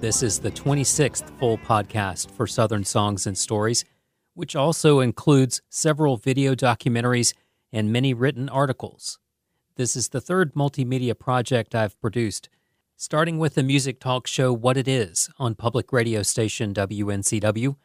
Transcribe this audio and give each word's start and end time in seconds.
This 0.00 0.24
is 0.24 0.40
the 0.40 0.50
26th 0.50 1.38
full 1.38 1.58
podcast 1.58 2.28
for 2.32 2.48
Southern 2.48 2.82
Songs 2.82 3.28
and 3.28 3.38
Stories, 3.38 3.84
which 4.34 4.56
also 4.56 4.98
includes 4.98 5.62
several 5.68 6.16
video 6.16 6.56
documentaries 6.56 7.32
and 7.72 7.92
many 7.92 8.12
written 8.12 8.48
articles. 8.48 9.20
This 9.76 9.94
is 9.94 10.08
the 10.08 10.20
third 10.20 10.54
multimedia 10.54 11.16
project 11.16 11.72
I've 11.72 12.00
produced, 12.00 12.48
starting 12.96 13.38
with 13.38 13.54
the 13.54 13.62
music 13.62 14.00
talk 14.00 14.26
show 14.26 14.52
What 14.52 14.76
It 14.76 14.88
Is 14.88 15.30
on 15.38 15.54
public 15.54 15.92
radio 15.92 16.24
station 16.24 16.74
WNCW. 16.74 17.76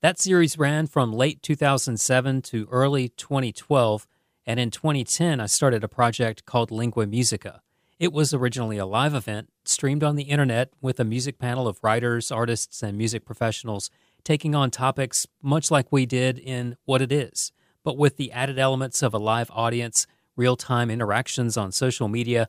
That 0.00 0.20
series 0.20 0.56
ran 0.56 0.86
from 0.86 1.12
late 1.12 1.42
2007 1.42 2.42
to 2.42 2.68
early 2.70 3.08
2012, 3.08 4.06
and 4.46 4.60
in 4.60 4.70
2010 4.70 5.40
I 5.40 5.46
started 5.46 5.82
a 5.82 5.88
project 5.88 6.46
called 6.46 6.70
Lingua 6.70 7.06
Musica. 7.06 7.62
It 7.98 8.12
was 8.12 8.32
originally 8.32 8.78
a 8.78 8.86
live 8.86 9.14
event 9.14 9.48
streamed 9.64 10.04
on 10.04 10.16
the 10.16 10.24
internet 10.24 10.70
with 10.80 11.00
a 11.00 11.04
music 11.04 11.38
panel 11.38 11.66
of 11.66 11.78
writers, 11.82 12.30
artists, 12.30 12.82
and 12.82 12.96
music 12.96 13.24
professionals 13.24 13.90
taking 14.22 14.54
on 14.54 14.70
topics 14.70 15.26
much 15.42 15.70
like 15.70 15.90
we 15.90 16.04
did 16.04 16.38
in 16.38 16.76
What 16.84 17.00
It 17.00 17.12
Is, 17.12 17.52
but 17.84 17.96
with 17.96 18.16
the 18.16 18.32
added 18.32 18.58
elements 18.58 19.02
of 19.02 19.14
a 19.14 19.18
live 19.18 19.50
audience, 19.52 20.06
real 20.36 20.56
time 20.56 20.90
interactions 20.90 21.56
on 21.56 21.72
social 21.72 22.08
media, 22.08 22.48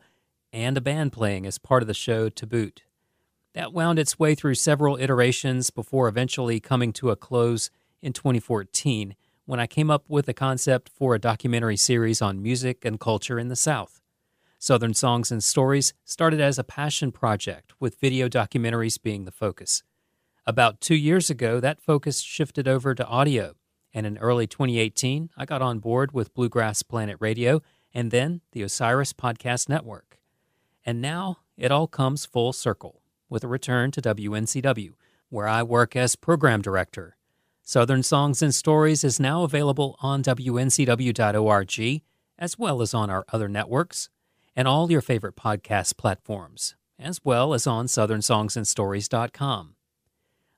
and 0.52 0.78
a 0.78 0.82
band 0.82 1.14
playing 1.14 1.46
as 1.46 1.58
part 1.58 1.84
of 1.84 1.88
the 1.88 1.94
show 1.94 2.30
to 2.30 2.48
boot. 2.48 2.84
That 3.54 3.74
wound 3.74 4.00
its 4.00 4.20
way 4.20 4.36
through 4.36 4.56
several 4.56 4.98
iterations 4.98 5.70
before 5.70 6.08
eventually 6.08 6.60
coming 6.60 6.92
to 6.94 7.10
a 7.10 7.16
close 7.16 7.70
in 8.02 8.12
2014 8.12 9.16
when 9.48 9.62
I 9.62 9.66
came 9.66 9.90
up 9.90 10.04
with 10.10 10.28
a 10.28 10.34
concept 10.34 10.90
for 10.90 11.16
a 11.16 11.20
documentary 11.20 11.78
series 11.78 12.22
on 12.22 12.44
music 12.44 12.84
and 12.84 13.00
culture 13.00 13.40
in 13.40 13.48
the 13.48 13.56
South. 13.56 14.02
Southern 14.60 14.94
Songs 14.94 15.32
and 15.32 15.42
Stories 15.42 15.94
started 16.04 16.42
as 16.42 16.60
a 16.60 16.66
passion 16.66 17.14
project, 17.14 17.72
with 17.80 18.00
video 18.02 18.28
documentaries 18.28 19.02
being 19.02 19.24
the 19.24 19.32
focus. 19.32 19.84
About 20.46 20.82
two 20.82 20.96
years 20.96 21.30
ago, 21.30 21.62
that 21.62 21.80
focus 21.80 22.20
shifted 22.20 22.68
over 22.68 22.94
to 22.94 23.08
audio, 23.08 23.56
and 23.94 24.06
in 24.06 24.18
early 24.18 24.48
2018, 24.48 25.30
I 25.38 25.46
got 25.46 25.62
on 25.62 25.80
board 25.80 26.12
with 26.12 26.34
Bluegrass 26.34 26.84
Planet 26.84 27.16
Radio 27.22 27.62
and 27.94 28.12
then 28.12 28.42
the 28.52 28.64
Osiris 28.64 29.14
Podcast 29.14 29.70
Network. 29.70 30.20
And 30.86 31.02
now 31.02 31.38
it 31.56 31.72
all 31.72 31.88
comes 31.88 32.26
full 32.26 32.52
circle 32.52 33.02
with 33.30 33.46
a 33.46 33.48
return 33.48 33.92
to 33.92 34.02
WNCW, 34.02 34.92
where 35.30 35.48
I 35.48 35.64
work 35.64 35.96
as 35.96 36.18
program 36.18 36.62
director. 36.62 37.17
Southern 37.70 38.02
Songs 38.02 38.42
and 38.42 38.56
Stories 38.56 39.04
is 39.04 39.20
now 39.20 39.44
available 39.44 39.98
on 40.00 40.24
WNCW.org, 40.24 42.02
as 42.40 42.58
well 42.58 42.82
as 42.82 42.94
on 42.94 43.10
our 43.10 43.26
other 43.34 43.50
networks 43.50 44.08
and 44.56 44.70
all 44.70 44.90
your 44.90 45.02
favorite 45.02 45.36
podcast 45.36 45.98
platforms, 45.98 46.78
as 46.98 47.20
well 47.26 47.54
as 47.54 47.68
on 47.68 47.88
SouthernSongsandStories.com. 47.88 49.76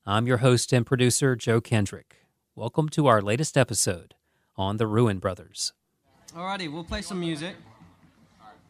I'm 0.06 0.28
your 0.28 0.38
host 0.38 0.72
and 0.72 0.86
producer, 0.86 1.36
Joe 1.36 1.60
Kendrick. 1.60 2.28
Welcome 2.54 2.90
to 2.90 3.08
our 3.08 3.24
latest 3.24 3.58
episode 3.58 4.14
on 4.56 4.78
the 4.78 4.86
Ruen 4.86 5.20
Brothers. 5.20 5.74
Alrighty, 6.36 6.72
we'll 6.72 6.84
play 6.84 7.02
some 7.02 7.20
music. 7.20 7.56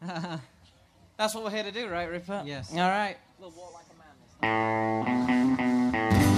That's 0.00 1.34
what 1.34 1.44
we're 1.44 1.50
here 1.50 1.64
to 1.64 1.72
do, 1.72 1.88
right, 1.88 2.08
Ripper? 2.08 2.44
Yes. 2.46 2.72
All 2.72 2.78
right. 2.88 3.18
Not 4.42 6.29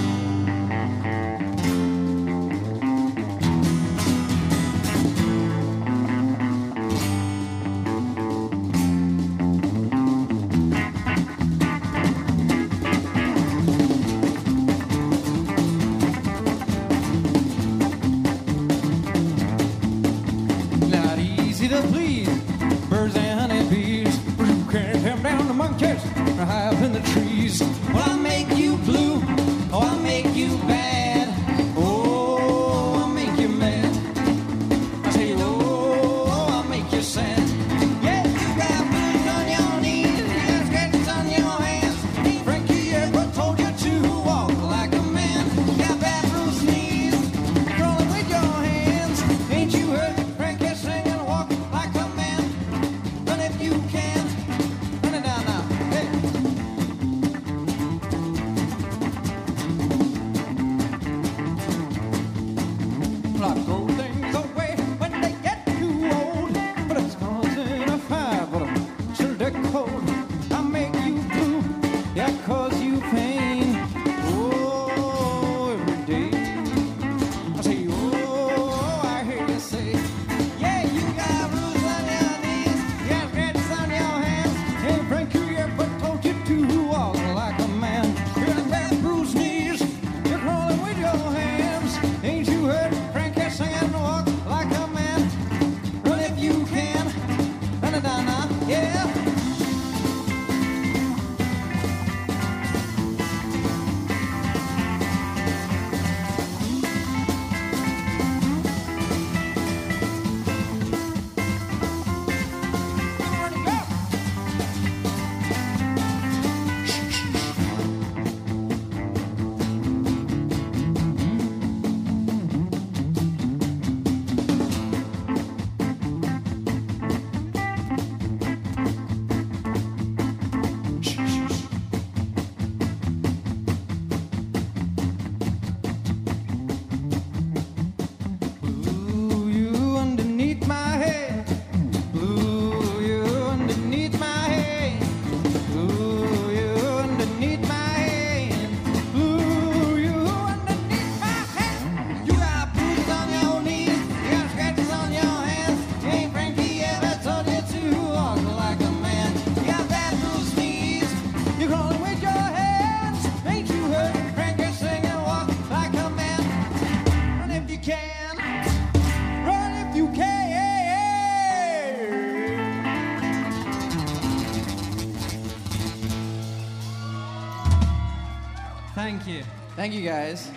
you. 179.33 179.43
Thank 179.75 179.93
you, 179.93 180.01
guys. 180.01 180.51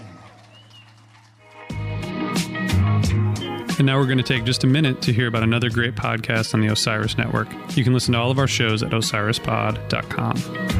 And 3.78 3.84
now 3.84 3.98
we're 3.98 4.06
going 4.06 4.16
to 4.16 4.24
take 4.24 4.44
just 4.44 4.64
a 4.64 4.66
minute 4.66 5.02
to 5.02 5.12
hear 5.12 5.26
about 5.26 5.42
another 5.42 5.68
great 5.68 5.94
podcast 5.96 6.54
on 6.54 6.62
the 6.62 6.68
Osiris 6.68 7.18
Network. 7.18 7.48
You 7.76 7.84
can 7.84 7.92
listen 7.92 8.14
to 8.14 8.18
all 8.18 8.30
of 8.30 8.38
our 8.38 8.48
shows 8.48 8.82
at 8.82 8.92
osirispod.com. 8.92 10.75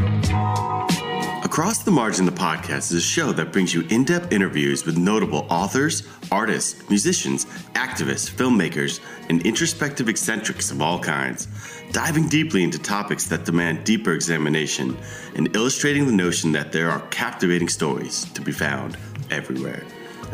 Across 1.56 1.84
the 1.84 1.90
Margin, 1.90 2.26
the 2.26 2.32
podcast 2.32 2.90
is 2.90 2.96
a 2.96 3.00
show 3.00 3.32
that 3.32 3.50
brings 3.50 3.72
you 3.72 3.80
in 3.88 4.04
depth 4.04 4.30
interviews 4.30 4.84
with 4.84 4.98
notable 4.98 5.46
authors, 5.48 6.06
artists, 6.30 6.86
musicians, 6.90 7.46
activists, 7.72 8.30
filmmakers, 8.30 9.00
and 9.30 9.40
introspective 9.46 10.06
eccentrics 10.10 10.70
of 10.70 10.82
all 10.82 10.98
kinds, 10.98 11.48
diving 11.92 12.28
deeply 12.28 12.62
into 12.62 12.78
topics 12.78 13.24
that 13.28 13.46
demand 13.46 13.84
deeper 13.84 14.12
examination 14.12 14.98
and 15.34 15.56
illustrating 15.56 16.04
the 16.04 16.12
notion 16.12 16.52
that 16.52 16.72
there 16.72 16.90
are 16.90 17.00
captivating 17.08 17.70
stories 17.70 18.26
to 18.34 18.42
be 18.42 18.52
found 18.52 18.98
everywhere. 19.30 19.82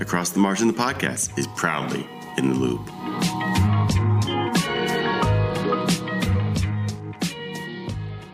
Across 0.01 0.31
the 0.31 0.41
Margin, 0.41 0.67
the 0.67 0.75
podcast 0.75 1.39
is 1.39 1.47
proudly 1.55 2.05
in 2.37 2.49
the 2.49 2.57
loop. 2.57 2.81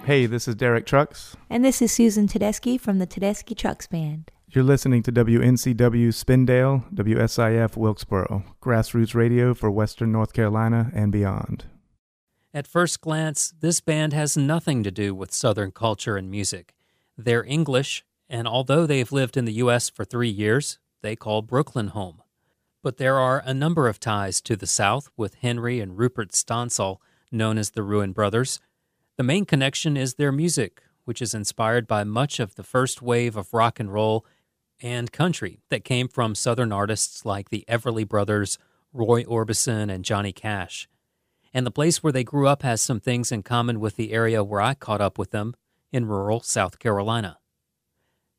Hey, 0.08 0.24
this 0.24 0.48
is 0.48 0.54
Derek 0.54 0.86
Trucks. 0.86 1.36
And 1.50 1.62
this 1.62 1.82
is 1.82 1.92
Susan 1.92 2.26
Tedeschi 2.26 2.80
from 2.80 2.98
the 2.98 3.06
Tedeschi 3.06 3.54
Trucks 3.54 3.86
Band. 3.86 4.30
You're 4.48 4.64
listening 4.64 5.02
to 5.02 5.12
WNCW 5.12 6.08
Spindale, 6.14 6.90
WSIF 6.94 7.76
Wilkesboro, 7.76 8.42
grassroots 8.62 9.14
radio 9.14 9.52
for 9.52 9.70
Western 9.70 10.10
North 10.10 10.32
Carolina 10.32 10.90
and 10.94 11.12
beyond. 11.12 11.66
At 12.54 12.66
first 12.66 13.02
glance, 13.02 13.52
this 13.60 13.82
band 13.82 14.14
has 14.14 14.34
nothing 14.34 14.82
to 14.82 14.90
do 14.90 15.14
with 15.14 15.30
Southern 15.30 15.72
culture 15.72 16.16
and 16.16 16.30
music. 16.30 16.74
They're 17.18 17.44
English, 17.44 18.02
and 18.30 18.48
although 18.48 18.86
they've 18.86 19.12
lived 19.12 19.36
in 19.36 19.44
the 19.44 19.60
U.S. 19.64 19.90
for 19.90 20.06
three 20.06 20.30
years, 20.30 20.78
they 21.02 21.16
call 21.16 21.42
Brooklyn 21.42 21.88
home. 21.88 22.22
But 22.82 22.96
there 22.96 23.18
are 23.18 23.42
a 23.44 23.52
number 23.52 23.86
of 23.86 24.00
ties 24.00 24.40
to 24.40 24.56
the 24.56 24.66
South 24.66 25.10
with 25.18 25.34
Henry 25.42 25.80
and 25.80 25.98
Rupert 25.98 26.30
Stansall, 26.32 26.96
known 27.30 27.58
as 27.58 27.72
the 27.72 27.82
Ruen 27.82 28.14
Brothers. 28.14 28.58
The 29.18 29.24
main 29.24 29.46
connection 29.46 29.96
is 29.96 30.14
their 30.14 30.30
music, 30.30 30.80
which 31.04 31.20
is 31.20 31.34
inspired 31.34 31.88
by 31.88 32.04
much 32.04 32.38
of 32.38 32.54
the 32.54 32.62
first 32.62 33.02
wave 33.02 33.36
of 33.36 33.52
rock 33.52 33.80
and 33.80 33.92
roll 33.92 34.24
and 34.80 35.10
country 35.10 35.58
that 35.70 35.84
came 35.84 36.06
from 36.06 36.36
Southern 36.36 36.70
artists 36.70 37.26
like 37.26 37.48
the 37.48 37.64
Everly 37.68 38.06
Brothers, 38.06 38.58
Roy 38.92 39.24
Orbison, 39.24 39.92
and 39.92 40.04
Johnny 40.04 40.30
Cash. 40.32 40.88
And 41.52 41.66
the 41.66 41.72
place 41.72 42.00
where 42.00 42.12
they 42.12 42.22
grew 42.22 42.46
up 42.46 42.62
has 42.62 42.80
some 42.80 43.00
things 43.00 43.32
in 43.32 43.42
common 43.42 43.80
with 43.80 43.96
the 43.96 44.12
area 44.12 44.44
where 44.44 44.60
I 44.60 44.74
caught 44.74 45.00
up 45.00 45.18
with 45.18 45.32
them 45.32 45.56
in 45.90 46.06
rural 46.06 46.38
South 46.38 46.78
Carolina. 46.78 47.38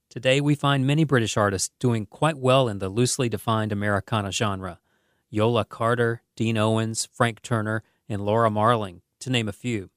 Today, 0.09 0.39
we 0.39 0.55
find 0.55 0.87
many 0.87 1.03
British 1.03 1.35
artists 1.35 1.71
doing 1.81 2.05
quite 2.05 2.37
well 2.37 2.69
in 2.69 2.79
the 2.79 2.87
loosely 2.87 3.27
defined 3.27 3.73
Americana 3.73 4.31
genre 4.31 4.79
Yola 5.29 5.65
Carter, 5.65 6.21
Dean 6.37 6.57
Owens, 6.57 7.05
Frank 7.11 7.41
Turner, 7.41 7.83
and 8.07 8.21
Laura 8.21 8.49
Marling, 8.49 9.01
to 9.19 9.29
name 9.29 9.49
a 9.49 9.51
few. 9.51 9.89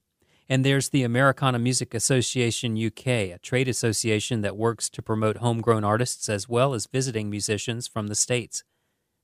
And 0.49 0.65
there's 0.65 0.89
the 0.89 1.03
Americana 1.03 1.57
Music 1.57 1.93
Association 1.93 2.77
UK, 2.77 3.07
a 3.07 3.39
trade 3.41 3.67
association 3.67 4.41
that 4.41 4.57
works 4.57 4.89
to 4.89 5.01
promote 5.01 5.37
homegrown 5.37 5.83
artists 5.83 6.27
as 6.27 6.49
well 6.49 6.73
as 6.73 6.87
visiting 6.87 7.29
musicians 7.29 7.87
from 7.87 8.07
the 8.07 8.15
States. 8.15 8.63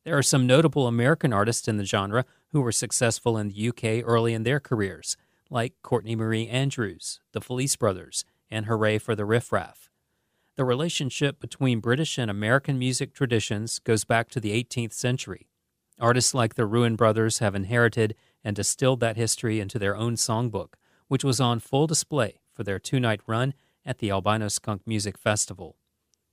There 0.06 0.18
are 0.18 0.24
some 0.24 0.48
notable 0.48 0.88
American 0.88 1.34
artists 1.34 1.68
in 1.68 1.78
the 1.78 1.86
genre 1.86 2.26
who 2.52 2.62
were 2.62 2.72
successful 2.72 3.38
in 3.38 3.50
the 3.50 3.70
UK 3.70 4.04
early 4.06 4.34
in 4.34 4.44
their 4.44 4.60
careers, 4.60 5.18
like 5.50 5.74
Courtney 5.84 6.16
Marie 6.16 6.48
Andrews, 6.48 7.20
the 7.34 7.42
Felice 7.42 7.76
Brothers, 7.76 8.24
and 8.50 8.66
Hooray 8.66 8.98
for 8.98 9.14
the 9.14 9.26
Riff 9.26 9.52
Raff. 9.52 9.90
The 10.56 10.66
relationship 10.66 11.40
between 11.40 11.80
British 11.80 12.18
and 12.18 12.32
American 12.32 12.80
music 12.80 13.14
traditions 13.14 13.80
goes 13.80 14.04
back 14.04 14.30
to 14.30 14.40
the 14.40 14.52
18th 14.52 14.94
century. 14.94 15.48
Artists 16.00 16.34
like 16.34 16.56
the 16.56 16.68
Ruen 16.68 16.96
Brothers 16.96 17.40
have 17.40 17.56
inherited 17.56 18.16
and 18.44 18.56
distilled 18.56 19.02
that 19.02 19.18
history 19.18 19.60
into 19.60 19.78
their 19.78 19.96
own 19.96 20.16
songbook, 20.16 20.76
which 21.10 21.26
was 21.26 21.42
on 21.42 21.60
full 21.60 21.86
display 21.86 22.40
for 22.54 22.64
their 22.64 22.80
two 22.80 23.00
night 23.02 23.20
run 23.28 23.54
at 23.86 23.98
the 23.98 24.10
Albino 24.10 24.48
Skunk 24.48 24.84
Music 24.86 25.18
Festival. 25.18 25.76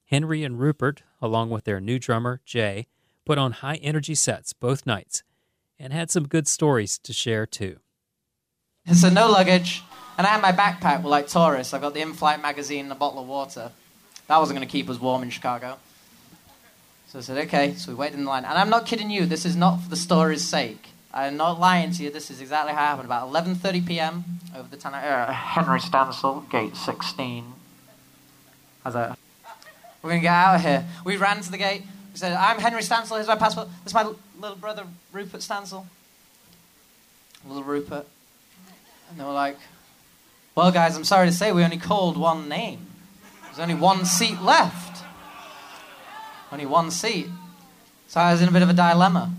Henry 0.05 0.45
and 0.45 0.61
Rupert, 0.61 1.03
along 1.21 1.51
with 1.51 1.65
their 1.65 1.81
new 1.81 1.99
drummer, 1.99 2.41
Jay, 2.45 2.87
put 3.25 3.39
on 3.39 3.51
high 3.51 3.77
energy 3.77 4.15
sets 4.15 4.53
both 4.53 4.87
nights 4.87 5.25
and 5.79 5.93
had 5.93 6.11
some 6.11 6.29
good 6.29 6.47
stories 6.47 6.99
to 7.01 7.13
share 7.13 7.45
too. 7.45 7.81
So 8.93 9.09
no 9.09 9.29
luggage, 9.29 9.83
and 10.17 10.27
I 10.27 10.31
had 10.31 10.41
my 10.41 10.53
backpack 10.53 10.99
with 10.99 11.11
like 11.11 11.27
tourists. 11.27 11.75
I 11.75 11.81
got 11.81 11.93
the 11.93 12.01
in-flight 12.01 12.41
magazine 12.41 12.85
and 12.85 12.93
a 12.93 12.95
bottle 12.95 13.21
of 13.21 13.27
water. 13.27 13.73
That 14.29 14.39
wasn't 14.39 14.59
going 14.59 14.69
to 14.69 14.73
keep 14.73 14.89
us 14.89 15.01
warm 15.01 15.25
in 15.25 15.31
Chicago. 15.31 15.79
So 17.09 17.19
I 17.19 17.23
said, 17.23 17.39
okay. 17.47 17.75
So 17.75 17.91
we 17.91 17.97
waited 17.97 18.19
in 18.19 18.25
line, 18.25 18.45
and 18.45 18.57
I'm 18.57 18.71
not 18.71 18.87
kidding 18.87 19.11
you. 19.11 19.27
This 19.27 19.45
is 19.45 19.57
not 19.57 19.81
for 19.81 19.89
the 19.89 19.97
story's 19.97 20.45
sake. 20.47 20.89
I'm 21.17 21.39
not 21.39 21.59
lying 21.59 21.93
to 21.93 22.03
you. 22.03 22.11
This 22.11 22.31
is 22.31 22.43
exactly 22.43 22.75
how 22.75 22.85
it 22.85 22.89
happened. 22.89 23.07
About 23.07 23.27
11:30 23.33 23.87
p.m. 23.87 24.25
over 24.55 24.69
the 24.69 24.77
tunnel. 24.77 25.01
Uh, 25.03 25.33
Henry 25.33 25.81
Stansall, 25.81 26.49
gate 26.51 26.77
16. 26.77 27.55
How's 28.85 28.93
that? 28.93 29.19
We're 30.03 30.11
gonna 30.11 30.21
get 30.21 30.35
out 30.35 30.57
of 30.57 30.61
here. 30.61 30.85
We 31.07 31.17
ran 31.17 31.41
to 31.41 31.51
the 31.51 31.57
gate. 31.57 31.85
We 32.13 32.19
said, 32.19 32.35
"I'm 32.35 32.59
Henry 32.59 32.83
Stansall. 32.83 33.17
Here's 33.17 33.29
my 33.29 33.37
passport. 33.37 33.69
This 33.83 33.93
is 33.93 33.95
my 33.95 34.13
little 34.39 34.59
brother 34.59 34.85
Rupert 35.11 35.41
Stansall." 35.41 35.87
Little 37.49 37.65
Rupert. 37.65 38.07
And 39.09 39.19
they 39.19 39.25
were 39.25 39.33
like, 39.33 39.57
"Well, 40.55 40.71
guys, 40.71 40.97
I'm 40.97 41.05
sorry 41.05 41.29
to 41.29 41.33
say, 41.33 41.51
we 41.51 41.65
only 41.65 41.79
called 41.79 42.19
one 42.19 42.47
name. 42.47 42.89
There's 43.45 43.59
only 43.59 43.75
one 43.75 44.05
seat 44.05 44.43
left. 44.43 45.03
Only 46.53 46.67
one 46.67 46.91
seat." 46.91 47.29
So 48.07 48.21
I 48.21 48.33
was 48.33 48.43
in 48.43 48.49
a 48.49 48.53
bit 48.53 48.63
of 48.63 48.69
a 48.69 48.75
dilemma. 48.75 49.33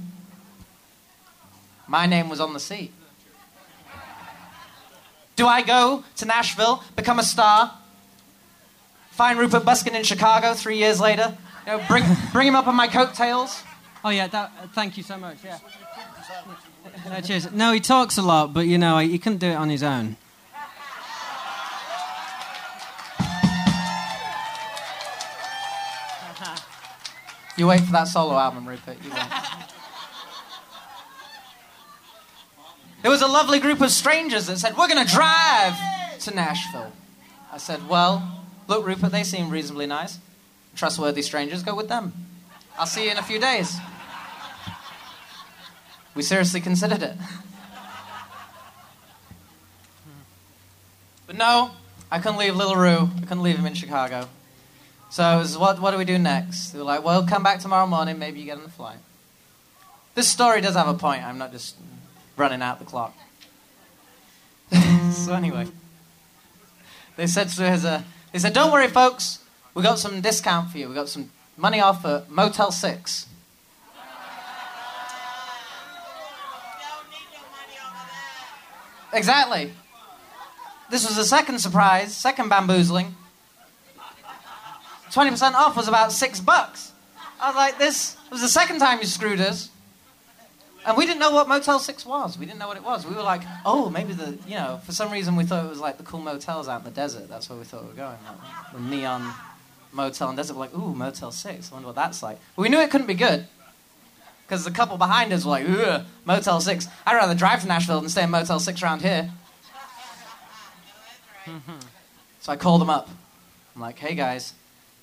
My 1.87 2.05
name 2.05 2.29
was 2.29 2.39
on 2.39 2.53
the 2.53 2.59
seat. 2.59 2.91
Do 5.35 5.45
I 5.47 5.61
go 5.61 6.03
to 6.17 6.25
Nashville, 6.25 6.83
become 6.95 7.19
a 7.19 7.23
star, 7.23 7.71
find 9.11 9.37
Rupert 9.37 9.63
Buskin 9.63 9.95
in 9.95 10.03
Chicago 10.03 10.53
three 10.53 10.77
years 10.77 10.99
later, 10.99 11.37
you 11.65 11.73
know, 11.73 11.83
bring, 11.87 12.03
bring 12.33 12.47
him 12.47 12.55
up 12.55 12.67
on 12.67 12.75
my 12.75 12.87
coattails? 12.87 13.63
Oh 14.03 14.09
yeah, 14.09 14.27
that, 14.27 14.51
uh, 14.61 14.67
thank 14.73 14.97
you 14.97 15.03
so 15.03 15.17
much. 15.17 15.37
Yeah. 15.43 15.59
No, 17.09 17.21
cheers. 17.21 17.51
No, 17.51 17.71
he 17.71 17.79
talks 17.79 18.17
a 18.17 18.21
lot, 18.21 18.53
but 18.53 18.67
you 18.67 18.77
know 18.77 18.97
he 18.97 19.19
couldn't 19.19 19.39
do 19.39 19.47
it 19.47 19.55
on 19.55 19.69
his 19.69 19.83
own. 19.83 20.17
You 27.57 27.65
wait 27.65 27.81
for 27.81 27.91
that 27.93 28.07
solo 28.07 28.37
album, 28.37 28.67
Rupert. 28.67 28.97
You 29.03 29.09
wait. 29.09 29.23
There 33.01 33.11
was 33.11 33.21
a 33.21 33.27
lovely 33.27 33.59
group 33.59 33.81
of 33.81 33.91
strangers 33.91 34.47
that 34.47 34.57
said, 34.57 34.75
We're 34.77 34.87
going 34.87 35.05
to 35.05 35.11
drive 35.13 35.75
to 36.19 36.33
Nashville. 36.33 36.91
I 37.51 37.57
said, 37.57 37.87
Well, 37.87 38.45
look, 38.67 38.85
Rupert, 38.85 39.11
they 39.11 39.23
seem 39.23 39.49
reasonably 39.49 39.85
nice. 39.85 40.19
Trustworthy 40.75 41.21
strangers, 41.21 41.63
go 41.63 41.75
with 41.75 41.89
them. 41.89 42.13
I'll 42.77 42.85
see 42.85 43.05
you 43.05 43.11
in 43.11 43.17
a 43.17 43.23
few 43.23 43.39
days. 43.39 43.77
We 46.15 46.23
seriously 46.23 46.61
considered 46.61 47.03
it. 47.03 47.15
But 51.27 51.35
no, 51.35 51.71
I 52.11 52.19
couldn't 52.19 52.39
leave 52.39 52.55
Little 52.55 52.75
Roo. 52.75 53.09
I 53.15 53.19
couldn't 53.21 53.43
leave 53.43 53.57
him 53.57 53.65
in 53.65 53.73
Chicago. 53.73 54.29
So 55.09 55.23
it 55.35 55.39
was, 55.39 55.57
what, 55.57 55.79
what 55.79 55.91
do 55.91 55.97
we 55.97 56.05
do 56.05 56.17
next? 56.17 56.71
They 56.71 56.79
were 56.79 56.85
like, 56.85 57.03
well, 57.03 57.25
come 57.25 57.43
back 57.43 57.59
tomorrow 57.59 57.85
morning. 57.85 58.17
Maybe 58.17 58.39
you 58.39 58.45
get 58.45 58.57
on 58.57 58.63
the 58.63 58.69
flight. 58.69 58.97
This 60.15 60.27
story 60.27 60.61
does 60.61 60.75
have 60.75 60.87
a 60.87 60.93
point. 60.93 61.23
I'm 61.23 61.37
not 61.37 61.51
just 61.51 61.75
running 62.37 62.61
out 62.61 62.79
the 62.79 62.85
clock. 62.85 63.15
so 65.11 65.33
anyway, 65.33 65.67
they 67.15 67.27
said 67.27 67.49
to 67.49 67.65
us, 67.67 67.83
uh, 67.83 68.03
they 68.31 68.39
said, 68.39 68.53
don't 68.53 68.71
worry, 68.71 68.87
folks. 68.87 69.39
We 69.73 69.83
got 69.83 69.99
some 69.99 70.21
discount 70.21 70.71
for 70.71 70.77
you. 70.77 70.87
We 70.87 70.95
got 70.95 71.09
some 71.09 71.29
money 71.57 71.79
off 71.79 72.05
at 72.05 72.29
Motel 72.29 72.71
6. 72.71 73.27
Exactly. 79.13 79.73
This 80.89 81.05
was 81.05 81.15
the 81.15 81.23
second 81.23 81.59
surprise, 81.59 82.15
second 82.15 82.49
bamboozling. 82.49 83.15
20% 85.11 85.53
off 85.53 85.75
was 85.75 85.87
about 85.87 86.11
six 86.11 86.39
bucks. 86.39 86.91
I 87.39 87.47
was 87.47 87.55
like, 87.55 87.77
this 87.77 88.17
was 88.31 88.41
the 88.41 88.49
second 88.49 88.79
time 88.79 88.99
you 88.99 89.05
screwed 89.05 89.39
us. 89.39 89.69
And 90.87 90.95
we 90.95 91.05
didn't 91.05 91.19
know 91.19 91.31
what 91.31 91.49
Motel 91.49 91.79
6 91.79 92.05
was. 92.05 92.37
We 92.37 92.45
didn't 92.45 92.59
know 92.59 92.69
what 92.69 92.77
it 92.77 92.83
was. 92.83 93.05
We 93.05 93.13
were 93.13 93.21
like, 93.21 93.41
oh, 93.65 93.89
maybe 93.89 94.13
the, 94.13 94.37
you 94.47 94.55
know, 94.55 94.79
for 94.85 94.93
some 94.93 95.11
reason 95.11 95.35
we 95.35 95.43
thought 95.43 95.65
it 95.65 95.69
was 95.69 95.81
like 95.81 95.97
the 95.97 96.03
cool 96.03 96.21
motels 96.21 96.69
out 96.69 96.79
in 96.79 96.85
the 96.85 96.91
desert. 96.91 97.27
That's 97.27 97.49
where 97.49 97.59
we 97.59 97.65
thought 97.65 97.83
we 97.83 97.89
were 97.89 97.93
going. 97.95 98.15
Like, 98.25 98.71
the 98.71 98.79
neon 98.79 99.33
motel 99.91 100.29
in 100.29 100.37
the 100.37 100.41
desert. 100.41 100.53
We're 100.53 100.61
like, 100.61 100.73
ooh, 100.73 100.95
Motel 100.95 101.29
6. 101.29 101.71
I 101.71 101.73
wonder 101.75 101.87
what 101.87 101.95
that's 101.95 102.23
like. 102.23 102.39
But 102.55 102.61
we 102.61 102.69
knew 102.69 102.79
it 102.79 102.89
couldn't 102.89 103.07
be 103.07 103.15
good. 103.15 103.47
Because 104.45 104.63
the 104.63 104.71
couple 104.71 104.97
behind 104.97 105.33
us 105.33 105.43
were 105.43 105.51
like, 105.51 105.67
ooh, 105.67 106.05
Motel 106.23 106.61
6. 106.61 106.87
I'd 107.05 107.15
rather 107.15 107.35
drive 107.35 107.61
to 107.63 107.67
Nashville 107.67 107.99
than 107.99 108.09
stay 108.09 108.23
in 108.23 108.29
Motel 108.29 108.57
6 108.61 108.81
around 108.81 109.01
here. 109.01 109.29
Mm-hmm. 111.45 111.79
so 112.39 112.51
I 112.53 112.55
called 112.55 112.79
them 112.79 112.89
up. 112.89 113.09
I'm 113.75 113.81
like, 113.81 113.99
hey 113.99 114.15
guys, 114.15 114.53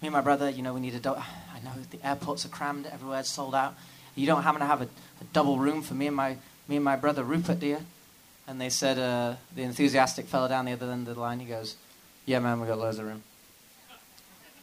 me 0.03 0.09
and 0.09 0.13
my 0.15 0.21
brother, 0.23 0.49
you 0.49 0.63
know, 0.63 0.73
we 0.75 0.81
need 0.81 0.95
a 0.95 0.99
do- 0.99 1.15
I 1.15 1.61
know 1.63 1.73
the 1.91 2.07
airports 2.07 2.45
are 2.45 2.49
crammed, 2.49 2.87
everywhere. 2.87 2.95
everywhere's 2.95 3.29
sold 3.29 3.55
out. 3.55 3.75
You 4.15 4.27
don't 4.27 4.43
happen 4.43 4.61
to 4.61 4.67
have 4.67 4.83
a, 4.83 4.85
a 4.85 5.25
double 5.33 5.59
room 5.59 5.83
for 5.83 5.95
me 5.95 6.07
and 6.07 6.17
my 6.17 6.37
me 6.69 6.77
and 6.77 6.85
my 6.85 6.97
brother 6.97 7.23
Rupert, 7.23 7.61
do 7.61 7.67
you? 7.67 7.79
And 8.47 8.61
they 8.61 8.69
said, 8.69 8.99
uh, 8.99 9.37
the 9.55 9.63
enthusiastic 9.63 10.27
fellow 10.27 10.49
down 10.49 10.67
the 10.67 10.73
other 10.73 10.91
end 10.91 11.09
of 11.09 11.15
the 11.15 11.21
line, 11.21 11.41
he 11.41 11.47
goes, 11.47 11.77
Yeah, 12.27 12.39
man, 12.39 12.61
we 12.61 12.67
got 12.67 12.79
loads 12.79 12.99
of 12.99 13.07
room. 13.07 13.23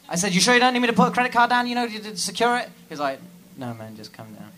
I 0.09 0.15
said, 0.15 0.33
You 0.33 0.41
sure 0.41 0.53
you 0.53 0.59
don't 0.59 0.73
need 0.73 0.79
me 0.79 0.87
to 0.87 0.93
put 0.93 1.09
a 1.09 1.11
credit 1.11 1.31
card 1.31 1.49
down, 1.49 1.67
you 1.67 1.75
know, 1.75 1.87
to 1.87 2.17
secure 2.17 2.57
it? 2.57 2.69
He's 2.89 2.99
like, 2.99 3.19
No, 3.57 3.73
man, 3.73 3.95
just 3.95 4.13
come 4.13 4.33
down. 4.33 4.51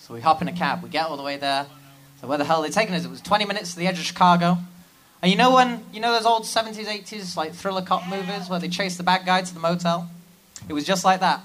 So 0.00 0.14
we 0.14 0.20
hop 0.20 0.40
in 0.40 0.48
a 0.48 0.52
cab, 0.52 0.82
we 0.82 0.88
get 0.88 1.06
all 1.06 1.16
the 1.16 1.22
way 1.22 1.36
there. 1.36 1.66
So 2.20 2.26
where 2.26 2.38
the 2.38 2.44
hell 2.44 2.60
are 2.60 2.62
they 2.62 2.72
taking 2.72 2.94
us? 2.94 3.04
It 3.04 3.10
was 3.10 3.20
20 3.20 3.44
minutes 3.44 3.74
to 3.74 3.78
the 3.78 3.86
edge 3.86 3.98
of 3.98 4.04
Chicago. 4.04 4.56
And 5.20 5.30
you 5.30 5.36
know 5.36 5.52
when, 5.52 5.84
you 5.92 6.00
know 6.00 6.12
those 6.12 6.24
old 6.24 6.44
70s, 6.44 6.86
80s, 6.86 7.36
like 7.36 7.52
thriller 7.52 7.82
cop 7.82 8.08
movies 8.08 8.48
where 8.48 8.58
they 8.58 8.68
chase 8.68 8.96
the 8.96 9.02
bad 9.02 9.26
guy 9.26 9.42
to 9.42 9.52
the 9.52 9.60
motel? 9.60 10.08
It 10.68 10.72
was 10.72 10.84
just 10.84 11.04
like 11.04 11.20
that. 11.20 11.42